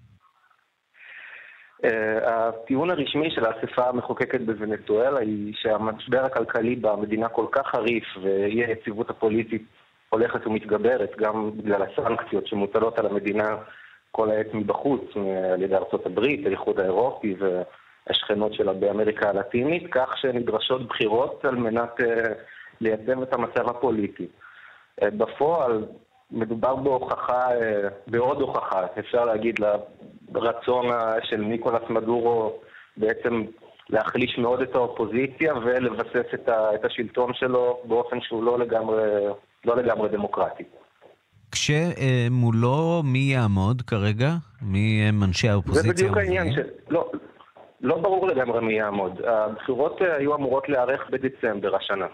[1.85, 1.89] Uh,
[2.25, 9.09] הטיעון הרשמי של האספה המחוקקת בוונצואלה היא שהמשבר הכלכלי במדינה כל כך חריף ואי היציבות
[9.09, 9.63] הפוליטית
[10.09, 13.57] הולכת ומתגברת גם בגלל הסנקציות שמוטלות על המדינה
[14.11, 15.01] כל העת מבחוץ,
[15.53, 21.99] על ידי ארצות הברית, האיחוד האירופי והשכנות שלה באמריקה הלטינית, כך שנדרשות בחירות על מנת
[21.99, 22.03] uh,
[22.81, 24.27] לייצב את המצב הפוליטי.
[25.01, 25.85] Uh, בפועל
[26.31, 27.53] מדובר בהוכחה, uh,
[28.07, 29.59] בעוד הוכחה, אפשר להגיד,
[30.31, 30.85] ברצון
[31.23, 32.59] של ניקולס מדורו
[32.97, 33.43] בעצם
[33.89, 39.03] להחליש מאוד את האופוזיציה ולבסס את, ה, את השלטון שלו באופן שהוא לא לגמרי,
[39.65, 40.63] לא לגמרי דמוקרטי.
[41.51, 44.29] כשמולו מי יעמוד כרגע?
[44.61, 45.83] מי הם אנשי האופוזיציה?
[45.83, 46.55] זה בדיוק העניין, ש...
[46.89, 47.11] לא,
[47.81, 49.21] לא ברור לגמרי מי יעמוד.
[49.21, 52.07] הבחירות היו אמורות להיערך בדצמבר השנה.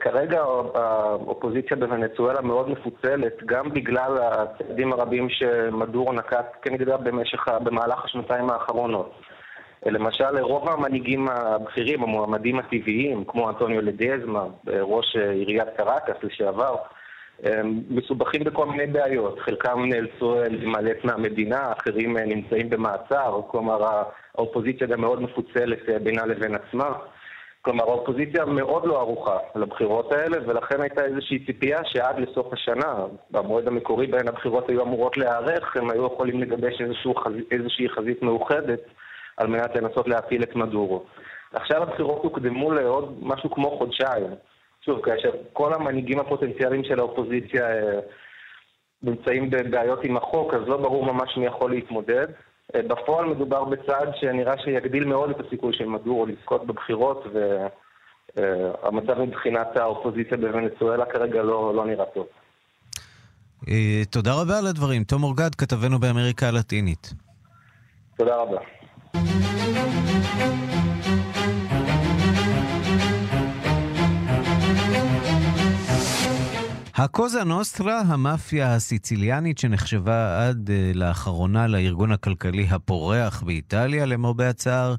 [0.00, 0.40] כרגע
[0.74, 9.12] האופוזיציה בוונצואלה מאוד מפוצלת, גם בגלל הצעדים הרבים שמדורו נקט כנגדה במשך, במהלך השנתיים האחרונות.
[9.86, 16.76] למשל, רוב המנהיגים הבכירים, המועמדים הטבעיים, כמו אנטוניו לדזמה, ראש עיריית קרקס לשעבר,
[17.90, 19.38] מסובכים בכל מיני בעיות.
[19.38, 23.86] חלקם נאלצו להימלט מהמדינה, אחרים נמצאים במעצר, כלומר
[24.34, 26.92] האופוזיציה גם מאוד מפוצלת בינה לבין עצמה.
[27.68, 32.94] כלומר, האופוזיציה מאוד לא ערוכה לבחירות האלה, ולכן הייתה איזושהי ציפייה שעד לסוף השנה,
[33.30, 37.32] במועד המקורי בהן הבחירות היו אמורות להיערך, הם היו יכולים לגבש איזשהו חז...
[37.50, 38.80] איזושהי חזית מאוחדת
[39.36, 41.04] על מנת לנסות להפיל את מדורו.
[41.52, 44.30] עכשיו הבחירות הוקדמו לעוד משהו כמו חודשיים.
[44.84, 48.00] שוב, כאשר כל המנהיגים הפוטנציאליים של האופוזיציה אה,
[49.02, 52.26] נמצאים בבעיות עם החוק, אז לא ברור ממש מי יכול להתמודד.
[52.76, 57.24] בפועל מדובר בצעד שנראה שיגדיל מאוד את הסיכוי של מדורו לזכות בבחירות,
[58.36, 62.26] והמצב מבחינת האופוזיציה בוונצואלה כרגע לא, לא נראה טוב.
[64.10, 65.04] תודה רבה על הדברים.
[65.04, 67.12] תום אורגד, כתבנו באמריקה הלטינית.
[68.16, 68.58] תודה רבה.
[76.98, 84.94] הקוזה נוסטרה, המאפיה הסיציליאנית שנחשבה עד uh, לאחרונה לארגון הכלכלי הפורח באיטליה, למרבה הצער,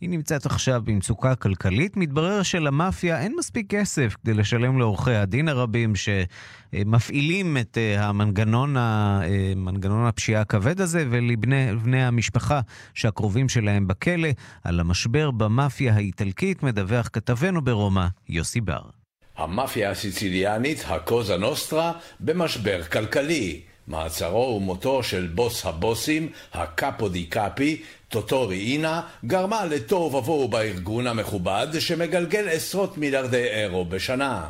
[0.00, 1.96] היא נמצאת עכשיו במצוקה כלכלית.
[1.96, 9.20] מתברר שלמאפיה אין מספיק כסף כדי לשלם לעורכי הדין הרבים שמפעילים את אה, המנגנון, אה,
[9.56, 12.60] מנגנון הפשיעה הכבד הזה, ולבני בני המשפחה
[12.94, 14.28] שהקרובים שלהם בכלא.
[14.64, 19.03] על המשבר במאפיה האיטלקית מדווח כתבנו ברומא, יוסי בר.
[19.36, 23.60] המאפיה הסיציליאנית, הקוזה נוסטרה, במשבר כלכלי.
[23.88, 31.66] מעצרו ומותו של בוס הבוסים, הקאפו די קאפי, טוטורי אינה, גרמה לתוהו ובוהו בארגון המכובד
[31.78, 34.44] שמגלגל עשרות מיליארדי אירו בשנה.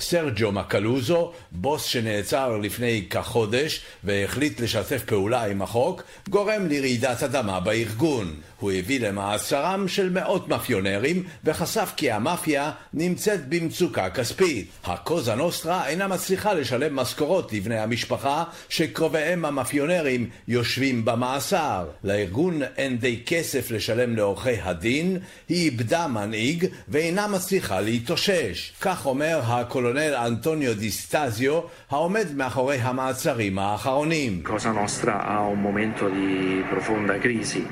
[0.00, 8.34] סרג'ו מקלוזו, בוס שנעצר לפני כחודש והחליט לשתף פעולה עם החוק, גורם לרעידת אדמה בארגון.
[8.60, 14.70] הוא הביא למעצרם של מאות מאפיונרים וחשף כי המאפיה נמצאת במצוקה כספית.
[14.84, 21.86] הקוזה נוסטרה אינה מצליחה לשלם משכורות לבני המשפחה שקרוביהם המאפיונרים יושבים במאסר.
[22.04, 28.72] לארגון אין די כסף לשלם לעורכי הדין, היא איבדה מנהיג ואינה מצליחה להתאושש.
[28.80, 34.42] כך אומר הקולונל אנטוניו דיסטזיו, העומד מאחורי המעצרים האחרונים.
[34.44, 37.62] Cosa Nostra ha un momento di profonda crisi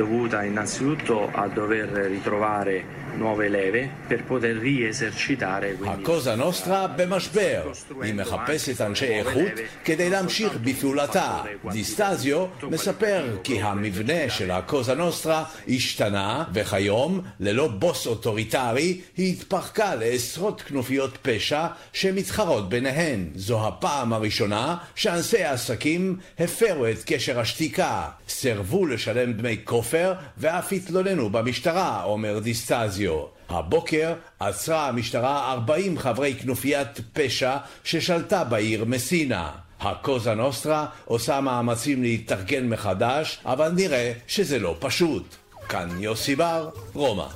[0.00, 2.82] dovuta innanzitutto a dover ritrovare
[3.18, 7.72] nuove leve per poter riesercitare quindi הקוזה נוסטרה במשבר.
[8.02, 9.52] היא מחפשת אנשי איכות
[9.84, 11.42] כדי להמשיך בפעולתה.
[11.72, 20.62] דיסטזיו מספר כי המבנה של הקוזה נוסטרה השתנה, וכיום, ללא בוס אוטוריטרי, היא התפרקה לעשרות
[20.62, 23.28] כנופיות פשע שמתחרות ביניהן.
[23.34, 28.08] זו הפעם הראשונה שאנשי העסקים הפרו את קשר השתיקה.
[28.28, 32.99] סירבו לשלם דמי כופר ואף התלוננו במשטרה, אומר דיסטזיו.
[33.48, 39.50] הבוקר עצרה המשטרה 40 חברי כנופיית פשע ששלטה בעיר מסינה.
[39.80, 45.36] הקוזה נוסטרה עושה מאמצים להתארגן מחדש, אבל נראה שזה לא פשוט.
[45.68, 47.26] כאן יוסי בר, רומא.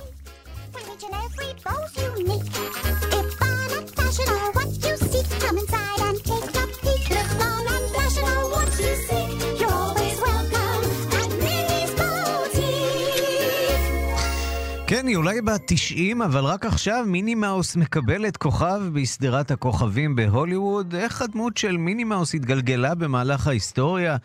[15.07, 20.95] היא אולי בת 90, אבל רק עכשיו מיני מאוס מקבלת כוכב בשדרת הכוכבים בהוליווד.
[20.95, 24.17] איך הדמות של מיני מאוס התגלגלה במהלך ההיסטוריה?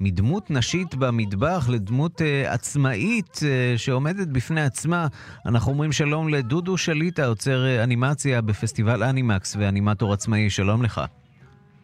[0.00, 5.06] מדמות נשית במטבח לדמות uh, עצמאית uh, שעומדת בפני עצמה.
[5.46, 10.50] אנחנו אומרים שלום לדודו שליטה, עוצר uh, אנימציה בפסטיבל אנימקס ואנימטור עצמאי.
[10.50, 11.00] שלום לך.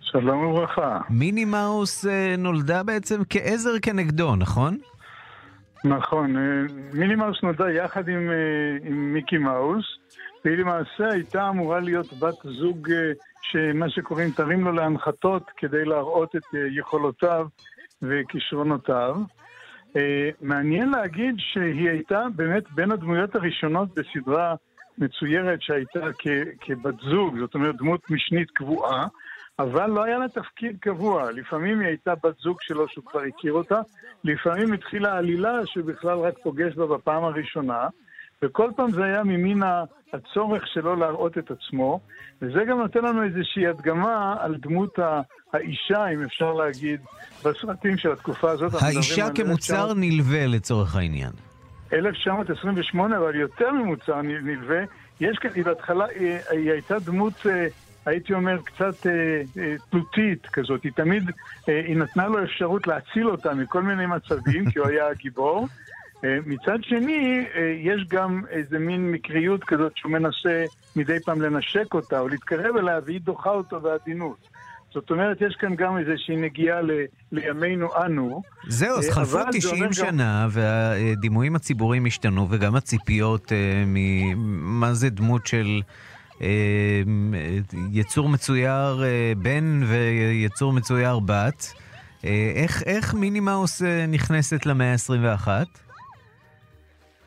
[0.00, 0.98] שלום וברכה.
[1.10, 4.78] מיני מאוס uh, נולדה בעצם כעזר כנגדו, נכון?
[5.84, 6.42] נכון, אה,
[6.94, 9.84] מיני מאוס נולדה יחד עם, אה, עם מיקי מאוס,
[10.44, 13.12] והיא למעשה הייתה אמורה להיות בת זוג אה,
[13.42, 16.42] שמה שקוראים תרים לו להנחתות כדי להראות את
[16.76, 17.46] יכולותיו
[18.02, 19.16] וכישרונותיו.
[20.40, 24.54] מעניין להגיד שהיא הייתה באמת בין הדמויות הראשונות בסדרה
[24.98, 29.06] מצוירת שהייתה כ- כבת זוג, זאת אומרת דמות משנית קבועה.
[29.58, 31.30] אבל לא היה לה תפקיד קבוע.
[31.32, 33.80] לפעמים היא הייתה בת זוג שלו שהוא כבר הכיר אותה,
[34.24, 37.88] לפעמים התחילה עלילה שהוא בכלל רק פוגש בה בפעם הראשונה,
[38.42, 39.62] וכל פעם זה היה ממין
[40.12, 42.00] הצורך שלו להראות את עצמו,
[42.42, 44.98] וזה גם נותן לנו איזושהי הדגמה על דמות
[45.52, 47.00] האישה, אם אפשר להגיד,
[47.44, 48.72] בסרטים של התקופה הזאת.
[48.82, 49.94] האישה כמוצר 19...
[49.94, 51.30] נלווה לצורך העניין.
[51.92, 54.82] 1928, אבל יותר ממוצר נלווה.
[55.20, 57.46] יש כאן, היא בהתחלה, היא, היא הייתה דמות...
[58.06, 59.12] הייתי אומר, קצת אה,
[59.58, 60.84] אה, תלותית כזאת.
[60.84, 61.30] היא תמיד,
[61.68, 65.68] אה, היא נתנה לו אפשרות להציל אותה מכל מיני מצבים, כי הוא היה הגיבור.
[66.24, 70.64] אה, מצד שני, אה, יש גם איזה מין מקריות כזאת שהוא מנסה
[70.96, 74.48] מדי פעם לנשק אותה או להתקרב אליה, והיא דוחה אותו בעדינות.
[74.94, 76.90] זאת אומרת, יש כאן גם איזושהי נגיעה ל,
[77.32, 78.42] לימינו אנו.
[78.68, 83.84] זהו, אז אה, חלפו אבל זה 90 אומר שנה, והדימויים הציבוריים השתנו, וגם הציפיות אה,
[83.86, 85.80] ממה זה דמות של...
[86.42, 87.02] אה,
[87.92, 91.72] יצור מצויר אה, בן ויצור מצויר בת.
[92.24, 95.48] אה, איך, איך מיני מאוס אה, נכנסת למאה ה-21?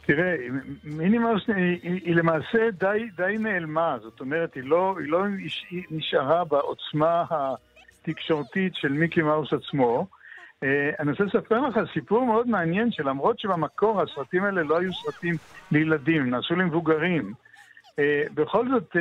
[0.05, 0.35] תראה,
[0.83, 5.25] מיני מאוס היא, היא, למעשה די, די נעלמה, זאת אומרת, היא לא, היא לא
[5.91, 10.07] נשארה בעוצמה התקשורתית של מיקי מאוס עצמו.
[10.99, 15.35] אני רוצה לספר לך סיפור מאוד מעניין, שלמרות שבמקור הסרטים האלה לא היו סרטים
[15.71, 17.33] לילדים, נעשו למבוגרים.
[17.99, 18.99] Uh, בכל זאת, uh,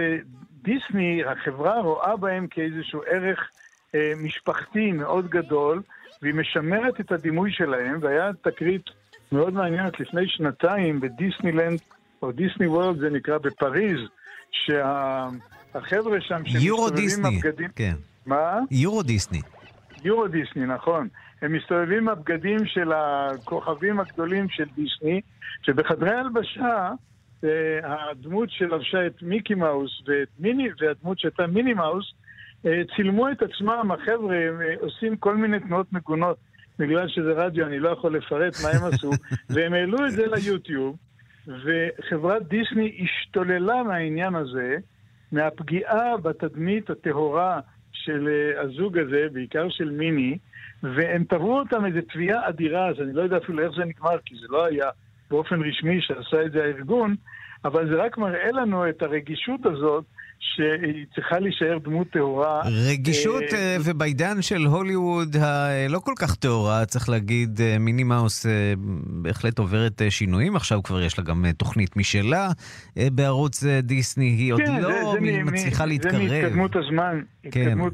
[0.62, 3.50] דיסני, החברה רואה בהם כאיזשהו ערך
[3.92, 5.82] uh, משפחתי מאוד גדול,
[6.22, 8.90] והיא משמרת את הדימוי שלהם, והיה תקרית
[9.32, 11.80] מאוד מעניינת לפני שנתיים בדיסנילנד,
[12.22, 13.98] או דיסני וורלד זה נקרא בפריז,
[15.74, 17.68] החבר'ה שם יורו שמסתובבים דיסני, הבגדים...
[17.76, 17.94] כן.
[18.26, 18.58] מה?
[18.70, 19.40] יורו דיסני.
[20.04, 21.08] יורו דיסני, נכון.
[21.42, 25.20] הם מסתובבים עם הבגדים של הכוכבים הגדולים של דיסני,
[25.62, 26.92] שבחדרי הלבשה, אה,
[27.82, 32.14] הדמות שלבשה את מיקי מאוס ואת מיני, והדמות שהייתה מיני מאוס,
[32.66, 36.36] אה, צילמו את עצמם, החבר'ה, אה, עושים כל מיני תנועות מגונות.
[36.78, 39.10] בגלל שזה רדיו, אני לא יכול לפרט מה הם עשו,
[39.50, 40.96] והם העלו את זה ליוטיוב,
[41.46, 44.76] וחברת דיסני השתוללה מהעניין הזה,
[45.32, 47.60] מהפגיעה בתדמית הטהורה
[47.92, 50.38] של אה, הזוג הזה, בעיקר של מיני,
[50.82, 54.34] והם תבעו אותם איזו תביעה אדירה, אז אני לא יודע אפילו איך זה נגמר, כי
[54.34, 54.90] זה לא היה
[55.30, 57.14] באופן רשמי שעשה את זה הארגון,
[57.64, 60.04] אבל זה רק מראה לנו את הרגישות הזאת,
[60.38, 62.62] שהיא צריכה להישאר דמות טהורה.
[62.90, 68.46] רגישות, אה, אה, ובעידן של הוליווד הלא כל כך טהורה, צריך להגיד, אה, מיני מאוס
[68.46, 68.74] אה,
[69.22, 70.56] בהחלט עוברת אה, שינויים.
[70.56, 72.48] עכשיו כבר יש לה גם אה, תוכנית משלה
[72.98, 75.14] אה, בערוץ אה, דיסני, היא עוד כן, לא
[75.44, 76.28] מצליחה להתקרב.
[76.28, 77.60] זה מהתקדמות הזמן, כן.
[77.60, 77.92] התקדמות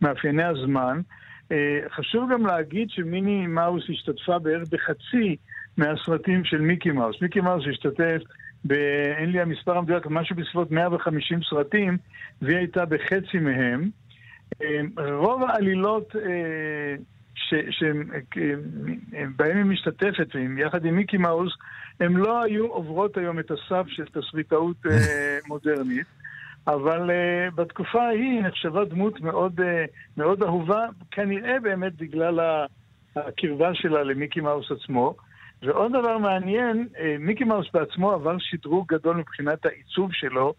[0.00, 1.00] מאפייני, הזמן.
[1.52, 1.56] אה,
[1.96, 5.36] חשוב גם להגיד שמיני מאוס השתתפה בערך בחצי
[5.76, 7.22] מהסרטים של מיקי מאוס.
[7.22, 8.22] מיקי מאוס השתתף,
[8.64, 8.72] ב,
[9.18, 11.98] אין לי המספר המדויק, משהו בסביבות 150 סרטים,
[12.42, 13.90] והיא הייתה בחצי מהם.
[14.62, 14.80] אה,
[15.16, 16.94] רוב העלילות אה,
[17.34, 21.52] ש- אה, בהם היא משתתפת, יחד עם מיקי מאוס,
[22.00, 26.06] הן לא היו עוברות היום את הסף של תסריטאות אה, מודרנית.
[26.66, 29.64] אבל uh, בתקופה ההיא היא נחשבה דמות מאוד, uh,
[30.16, 32.40] מאוד אהובה, כנראה באמת בגלל
[33.16, 35.14] הקרבה שלה למיקי מאוס עצמו.
[35.66, 40.54] ועוד דבר מעניין, uh, מיקי מאוס בעצמו עבר שדרוג גדול מבחינת העיצוב שלו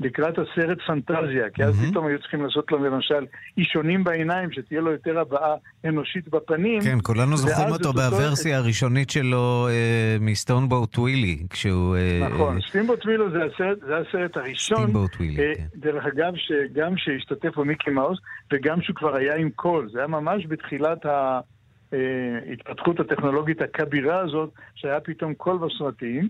[0.00, 3.26] לקראת הסרט פנטזיה, כי אז פתאום היו צריכים לעשות לו למשל
[3.58, 5.54] אישונים בעיניים, שתהיה לו יותר הבעה
[5.84, 6.80] אנושית בפנים.
[6.80, 11.96] כן, כולנו זוכרים אותו את בוורסיה הראשונית שלו אה, מסטימבוט ווילי, כשהוא...
[11.96, 14.82] אה, נכון, אה, סטימבוט ווילי זה הסרט, זה הסרט הראשון.
[14.82, 15.64] סטימבוט ווילי, אה, כן.
[15.80, 18.18] דרך אגב, שגם שהשתתף בו מיקי מאוס,
[18.52, 19.88] וגם שהוא כבר היה עם קול.
[19.92, 21.06] זה היה ממש בתחילת
[22.48, 26.28] ההתפתחות הטכנולוגית הכבירה הזאת, שהיה פתאום קול בסרטים.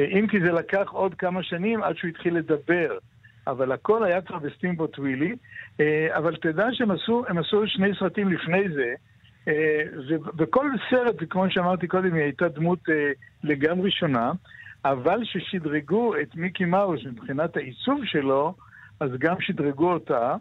[0.00, 2.98] אה, אם כי זה לקח עוד כמה שנים עד שהוא התחיל לדבר.
[3.46, 5.36] אבל הכל היה כבר בסטימבוט ווילי.
[5.80, 8.94] אה, אבל תדע שהם עשו, עשו שני סרטים לפני זה.
[9.48, 13.10] אה, ובכל סרט, כמו שאמרתי קודם, היא הייתה דמות אה,
[13.44, 14.32] לגמרי שונה,
[14.84, 18.54] אבל ששדרגו את מיקי מאוס מבחינת העיצוב שלו,
[19.00, 20.34] אז גם שדרגו אותה.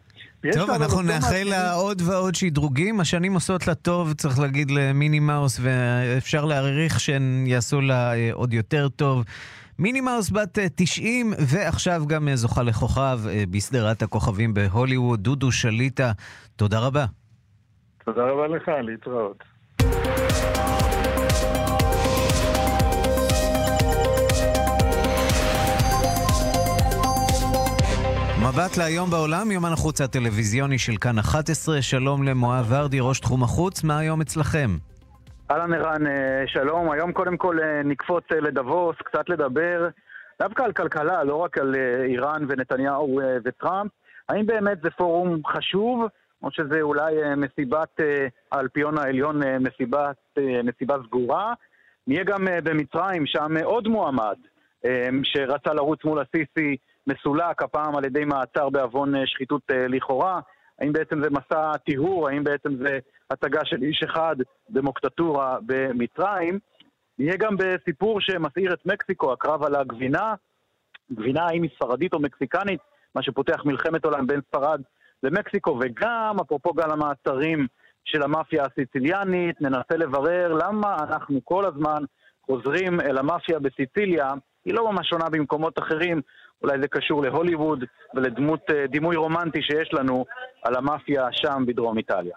[0.53, 2.99] טוב, אנחנו נאחל לה עוד ועוד שדרוגים.
[2.99, 8.53] השנים עושות לה טוב, צריך להגיד למיני מאוס, ואפשר להעריך שהן יעשו לה אה, עוד
[8.53, 9.23] יותר טוב.
[9.79, 15.51] מיני מאוס בת אה, 90, ועכשיו גם אה, זוכה לכוכב אה, בסדרת הכוכבים בהוליווד, דודו
[15.51, 16.11] שליטה.
[16.55, 17.05] תודה רבה.
[18.05, 19.43] תודה רבה לך, להתראות.
[28.67, 31.81] מבט להיום בעולם, יומן החוץ הטלוויזיוני של כאן 11.
[31.81, 34.69] שלום למואב ורדי, ראש תחום החוץ, מה היום אצלכם?
[35.51, 36.91] אהלן ערן, אה, שלום.
[36.91, 39.87] היום קודם כל אה, נקפוץ אה, לדבוס, קצת לדבר
[40.39, 43.91] דווקא על כלכלה, לא רק על איראן ונתניהו וטראמפ.
[44.29, 46.05] האם באמת זה פורום חשוב,
[46.43, 47.99] או שזה אולי מסיבת
[48.51, 51.53] האלפיון העליון, מסיבת, מסיבה סגורה?
[52.07, 54.35] נהיה גם במצרים, שם עוד מועמד
[55.23, 56.77] שרצה לרוץ מול הסיסי,
[57.07, 60.39] מסולק, הפעם על ידי מעצר בעוון אה, שחיתות אה, לכאורה.
[60.79, 62.99] האם בעצם זה מסע טיהור, האם בעצם זה
[63.31, 64.35] הצגה של איש אחד
[64.69, 66.59] דמוקטטורה במצרים.
[67.19, 70.33] נהיה גם בסיפור שמסעיר את מקסיקו, הקרב על הגבינה.
[71.13, 72.79] גבינה האם היא ספרדית או מקסיקנית,
[73.15, 74.81] מה שפותח מלחמת עולם בין ספרד
[75.23, 77.67] למקסיקו, וגם אפרופו גל המעצרים
[78.05, 82.03] של המאפיה הסיציליאנית, ננסה לברר למה אנחנו כל הזמן
[82.45, 84.29] חוזרים אל המאפיה בסיציליה,
[84.65, 86.21] היא לא ממש שונה במקומות אחרים,
[86.63, 87.83] אולי זה קשור להוליווד
[88.15, 90.25] ולדמות אה, דימוי רומנטי שיש לנו
[90.63, 92.35] על המאפיה שם בדרום איטליה.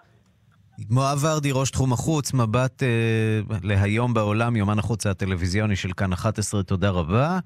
[0.89, 6.63] מואב ורדי, ראש תחום החוץ, מבט אה, להיום בעולם, יומן החוץ הטלוויזיוני של כאן 11,
[6.63, 7.39] תודה רבה.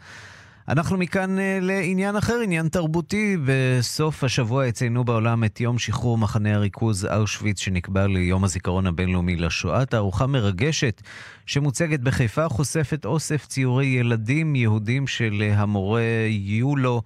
[0.69, 3.37] אנחנו מכאן אה, לעניין אחר, עניין תרבותי.
[3.47, 9.85] בסוף השבוע יציינו בעולם את יום שחרור מחנה הריכוז אושוויץ שנקבע ליום הזיכרון הבינלאומי לשואה.
[9.85, 11.01] תערוכה מרגשת
[11.45, 17.01] שמוצגת בחיפה חושפת אוסף ציורי ילדים יהודים של אה, המורה יולו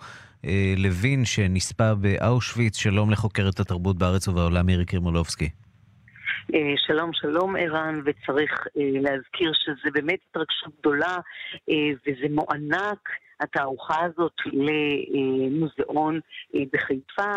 [0.45, 2.77] אה, לוין שנספה באושוויץ.
[2.77, 5.49] שלום לחוקרת התרבות בארץ ובעולם מירי קרימולובסקי.
[6.53, 11.17] אה, שלום, שלום ערן, וצריך להזכיר שזה באמת התרגשות גדולה
[12.07, 12.99] וזה מוענק,
[13.39, 16.19] התערוכה הזאת, למוזיאון
[16.55, 17.33] אה, בחיפה.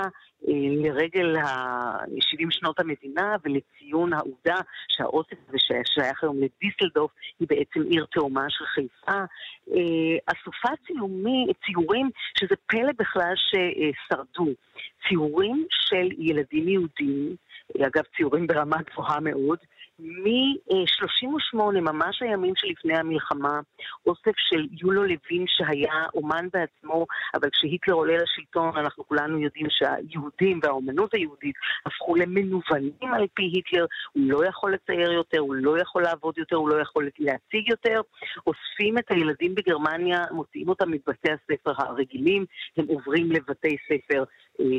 [0.49, 4.57] אה, לרגל ה-70 שנות המדינה ולציון העובדה
[4.89, 9.19] שהאוסף הזה ששייך היום לדיסלדוף היא בעצם עיר תאומה של חיפה.
[9.71, 14.53] אה, אסופת צילומי, ציורים שזה פלא בכלל ששרדו.
[15.09, 17.37] ציורים של ילדים יהודים,
[17.81, 19.59] אגב ציורים ברמה גבוהה מאוד,
[20.03, 23.61] מ-38, ממש הימים שלפני המלחמה,
[24.07, 30.61] אוסף של יולו לוין שהיה אומן בעצמו, אבל כשהיטלר עולה לשלטון אנחנו כולנו יודעים שהיהודים
[30.63, 31.55] והאומנות היהודית
[31.87, 36.57] הפכו למנוונים על פי היטלר, הוא לא יכול לצייר יותר, הוא לא יכול לעבוד יותר,
[36.57, 38.01] הוא לא יכול להציג יותר.
[38.47, 42.45] אוספים את הילדים בגרמניה, מוציאים אותם מבתי הספר הרגילים,
[42.77, 44.25] הם עוברים לבתי ספר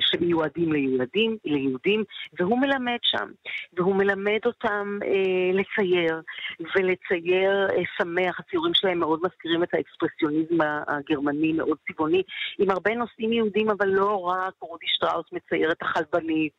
[0.01, 2.03] שמיועדים לילדים, ליהודים,
[2.39, 3.27] והוא מלמד שם.
[3.73, 6.21] והוא מלמד אותם אה, לצייר,
[6.59, 8.39] ולצייר אה, שמח.
[8.39, 10.57] הציורים שלהם מאוד מזכירים את האקספרסיוניזם
[10.87, 12.23] הגרמני, מאוד צבעוני,
[12.59, 14.53] עם הרבה נושאים יהודים, אבל לא רק.
[14.59, 16.53] רודי שטראוס מצייר את החלבנית.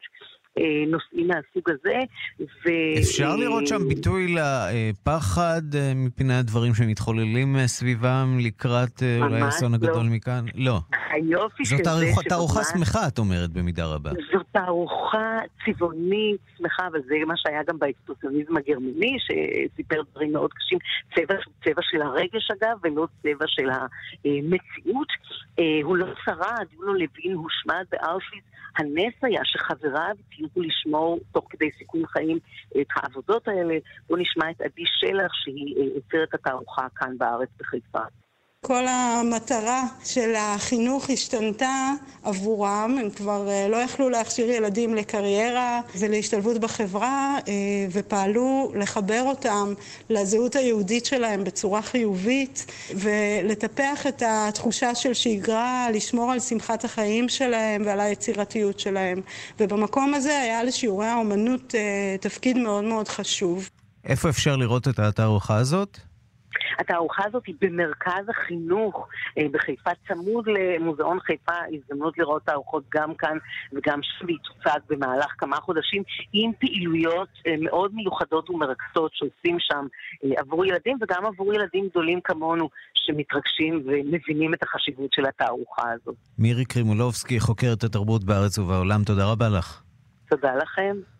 [0.59, 1.99] אה, נושאים מהסוג הזה.
[2.41, 2.69] ו...
[2.99, 9.77] אפשר לראות שם ביטוי לפחד אה, מפני הדברים שמתחוללים אה, סביבם לקראת אולי האסון לא.
[9.77, 10.45] הגדול מכאן?
[10.55, 10.79] לא.
[11.11, 14.11] היופי של זאת זה שממש- תערוכה שמחה, את אומרת, במידה רבה.
[14.11, 20.79] זו תערוכה צבעונית, שמחה, אבל זה מה שהיה גם באקספרסיוניזם הגרמני, שסיפר דברים מאוד קשים.
[21.15, 21.35] צבע
[21.65, 25.09] צבע של הרגש אגב, ולא צבע של המציאות.
[25.83, 28.45] הוא לא שרד, יולו לוין הושמד בארפיס.
[28.79, 32.39] הנס היה שחבריו הצליחו לשמור תוך כדי סיכון חיים
[32.81, 33.75] את העבודות האלה.
[34.09, 38.03] בואו נשמע את עדי שלח, שהיא אה, יוצרת את התערוכה כאן בארץ בחיפה.
[38.67, 41.91] כל המטרה של החינוך השתנתה
[42.23, 47.53] עבורם, הם כבר אה, לא יכלו להכשיר ילדים לקריירה ולהשתלבות בחברה אה,
[47.93, 49.75] ופעלו לחבר אותם
[50.11, 57.83] לזהות היהודית שלהם בצורה חיובית ולטפח את התחושה של שגרה, לשמור על שמחת החיים שלהם
[57.87, 59.21] ועל היצירתיות שלהם.
[59.61, 63.69] ובמקום הזה היה לשיעורי האומנות אה, תפקיד מאוד מאוד חשוב.
[64.05, 66.14] איפה אפשר לראות את התערוכה הזאת?
[66.79, 73.39] התערוכה הזאת היא במרכז החינוך אה, בחיפה, צמוד למוזיאון חיפה, הזדמנות לראות תערוכות גם כאן
[73.73, 76.03] וגם שם, והיא תוצג במהלך כמה חודשים
[76.33, 79.87] עם פעילויות אה, מאוד מיוחדות ומרכזות שעושים שם
[80.25, 86.15] אה, עבור ילדים וגם עבור ילדים גדולים כמונו שמתרגשים ומבינים את החשיבות של התערוכה הזאת.
[86.39, 89.83] מירי קרימולובסקי, חוקרת התרבות בארץ ובעולם, תודה רבה לך.
[90.29, 91.14] תודה לכם.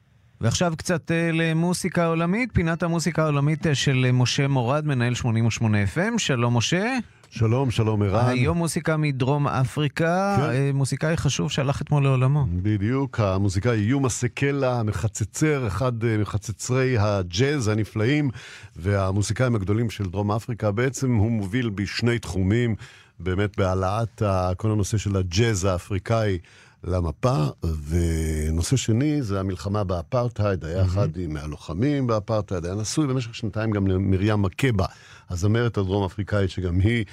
[0.45, 5.79] ועכשיו קצת אה, למוסיקה עולמית, פינת המוסיקה העולמית אה, של אה, משה מורד, מנהל 88
[5.85, 6.19] FM.
[6.19, 6.97] שלום משה.
[7.31, 8.29] שלום, שלום ערן.
[8.29, 10.77] היום מוסיקה מדרום אפריקה, כן.
[10.77, 12.47] מוזיקאי חשוב שהלך אתמול לעולמו.
[12.63, 18.31] בדיוק, המוזיקאי יומה סקלה, מחצצר, אחד מחצצרי הג'אז הנפלאים
[18.77, 20.71] והמוזיקאים הגדולים של דרום אפריקה.
[20.71, 22.75] בעצם הוא מוביל בשני תחומים,
[23.21, 24.23] באמת בהעלאת
[24.57, 26.39] כל הנושא של הג'אז האפריקאי.
[26.87, 27.45] למפה,
[27.89, 34.43] ונושא שני זה המלחמה באפרטהייד, היה אחד מהלוחמים באפרטהייד, היה נשוי במשך שנתיים גם למרים
[34.43, 34.87] מקבה,
[35.31, 37.05] הזמרת הדרום אפריקאית, שגם היא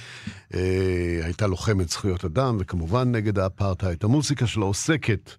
[0.54, 3.98] אה, הייתה לוחמת זכויות אדם, וכמובן נגד האפרטהייד.
[4.04, 5.32] המוזיקה שלה עוסקת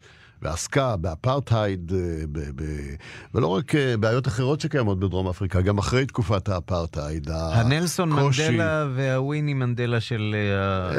[0.43, 1.99] ועסקה באפרטהייד, אה,
[2.33, 2.95] ב- ב-
[3.35, 7.29] ולא רק אה, בעיות אחרות שקיימות בדרום אפריקה, גם אחרי תקופת האפרטהייד.
[7.31, 10.37] הנלסון הקושי- מנדלה והוויני מנדלה של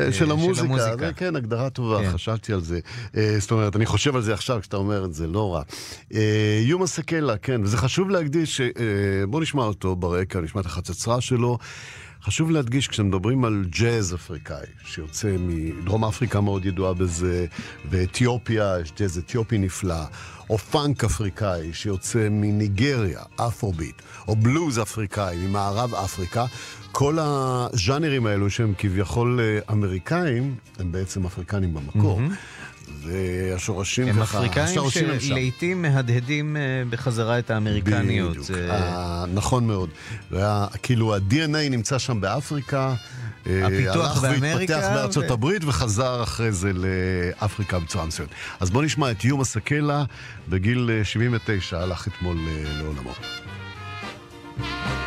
[0.05, 2.11] אה, של אה, המוזיקה, זה כן, הגדרה טובה, כן.
[2.11, 2.79] חשבתי על זה.
[3.39, 5.61] זאת אומרת, אני חושב על זה עכשיו כשאתה אומר את זה, לא רע.
[6.65, 8.67] יו מסקלה, כן, וזה חשוב להקדיש, אה,
[9.29, 11.57] בוא נשמע אותו ברקע, נשמע את החצוצרה שלו.
[12.25, 17.45] חשוב להדגיש, כשמדברים על ג'אז אפריקאי, שיוצא מדרום אפריקה מאוד ידועה בזה,
[17.89, 20.03] ואתיופיה, יש ג'אז אתיופי נפלא,
[20.49, 26.45] או פאנק אפריקאי שיוצא מניגריה, אפרוביט, או בלוז אפריקאי ממערב אפריקה,
[26.91, 32.21] כל הז'אנרים האלו שהם כביכול אה, אמריקאים, הם בעצם אפריקנים במקור.
[33.03, 35.27] והשורשים הם ככה, אפריקאים השורשים הם שם.
[35.27, 38.29] שלעיתים מהדהדים אה, בחזרה את האמריקניות.
[38.31, 39.89] בדיוק, זה- אה, נכון מאוד.
[40.31, 41.33] וה- כאילו ה-DNA
[41.69, 42.93] נמצא שם באפריקה.
[43.47, 48.31] אה, הפיתוח הלך באמריקה והתפתח בארצות ו- הברית וחזר אחרי זה לאפריקה בצורה מסוימת.
[48.59, 50.03] אז בואו נשמע את יומה סקלה,
[50.49, 53.11] בגיל אה, 79, הלך אתמול אה, לעולמו.
[54.57, 55.02] Thank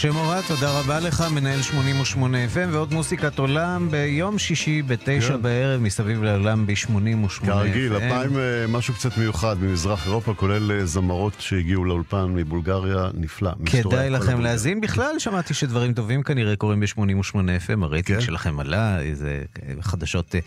[0.00, 5.42] משה מורת, תודה רבה לך, מנהל 88 FM, ועוד מוזיקת עולם ביום שישי בתשע כן.
[5.42, 7.46] בערב, מסביב לעולם ב-88 FM.
[7.46, 13.50] כרגיל, הפעם אה, משהו קצת מיוחד ממזרח אירופה, כולל אה, זמרות שהגיעו לאולפן מבולגריה, נפלא.
[13.66, 14.40] כדאי לכם.
[14.40, 14.80] להאזין.
[14.80, 18.24] בכלל, שמעתי שדברים טובים כנראה קורים ב-88 FM, הרייטינג כן.
[18.24, 19.42] שלכם עלה, איזה
[19.80, 20.40] חדשות אה,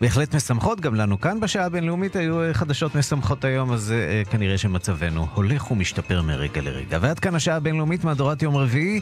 [0.00, 0.80] בהחלט משמחות.
[0.80, 6.22] גם לנו כאן בשעה הבינלאומית היו חדשות משמחות היום, אז אה, כנראה שמצבנו הולך ומשתפר
[6.22, 6.98] מרגע לרגע.
[7.00, 9.00] ועד כאן השעה הבינלאומית, מהדורת יום רביעי.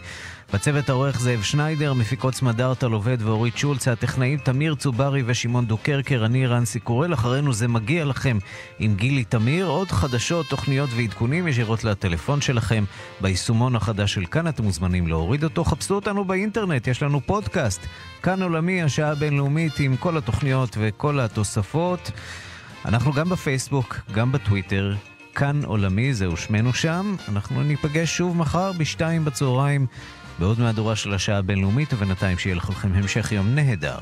[0.54, 6.46] בצוות העורך זאב שניידר, מפיקות סמדארטה לובד ואורית שולץ, הטכנאים תמיר צוברי ושמעון דוקרקר, אני
[6.46, 8.38] רנסי קורל, אחרינו זה מגיע לכם
[8.78, 12.84] עם גילי תמיר, עוד חדשות, תוכניות ועדכונים ישירות לטלפון שלכם.
[13.20, 17.80] ביישומון החדש של כאן, אתם מוזמנים להוריד אותו, חפשו אותנו באינטרנט, יש לנו פודקאסט,
[18.22, 22.10] כאן עולמי, השעה הבינלאומית עם כל התוכניות וכל התוספות.
[22.84, 24.94] אנחנו גם בפייסבוק, גם בטוויטר,
[25.41, 27.16] כאן עולמי, זהו שמנו שם.
[27.28, 29.86] אנחנו ניפגש שוב מחר בשתיים בצהריים
[30.38, 33.99] בעוד מהדורה של השעה הבינלאומית, ובינתיים שיהיה לכם המשך יום נהדר.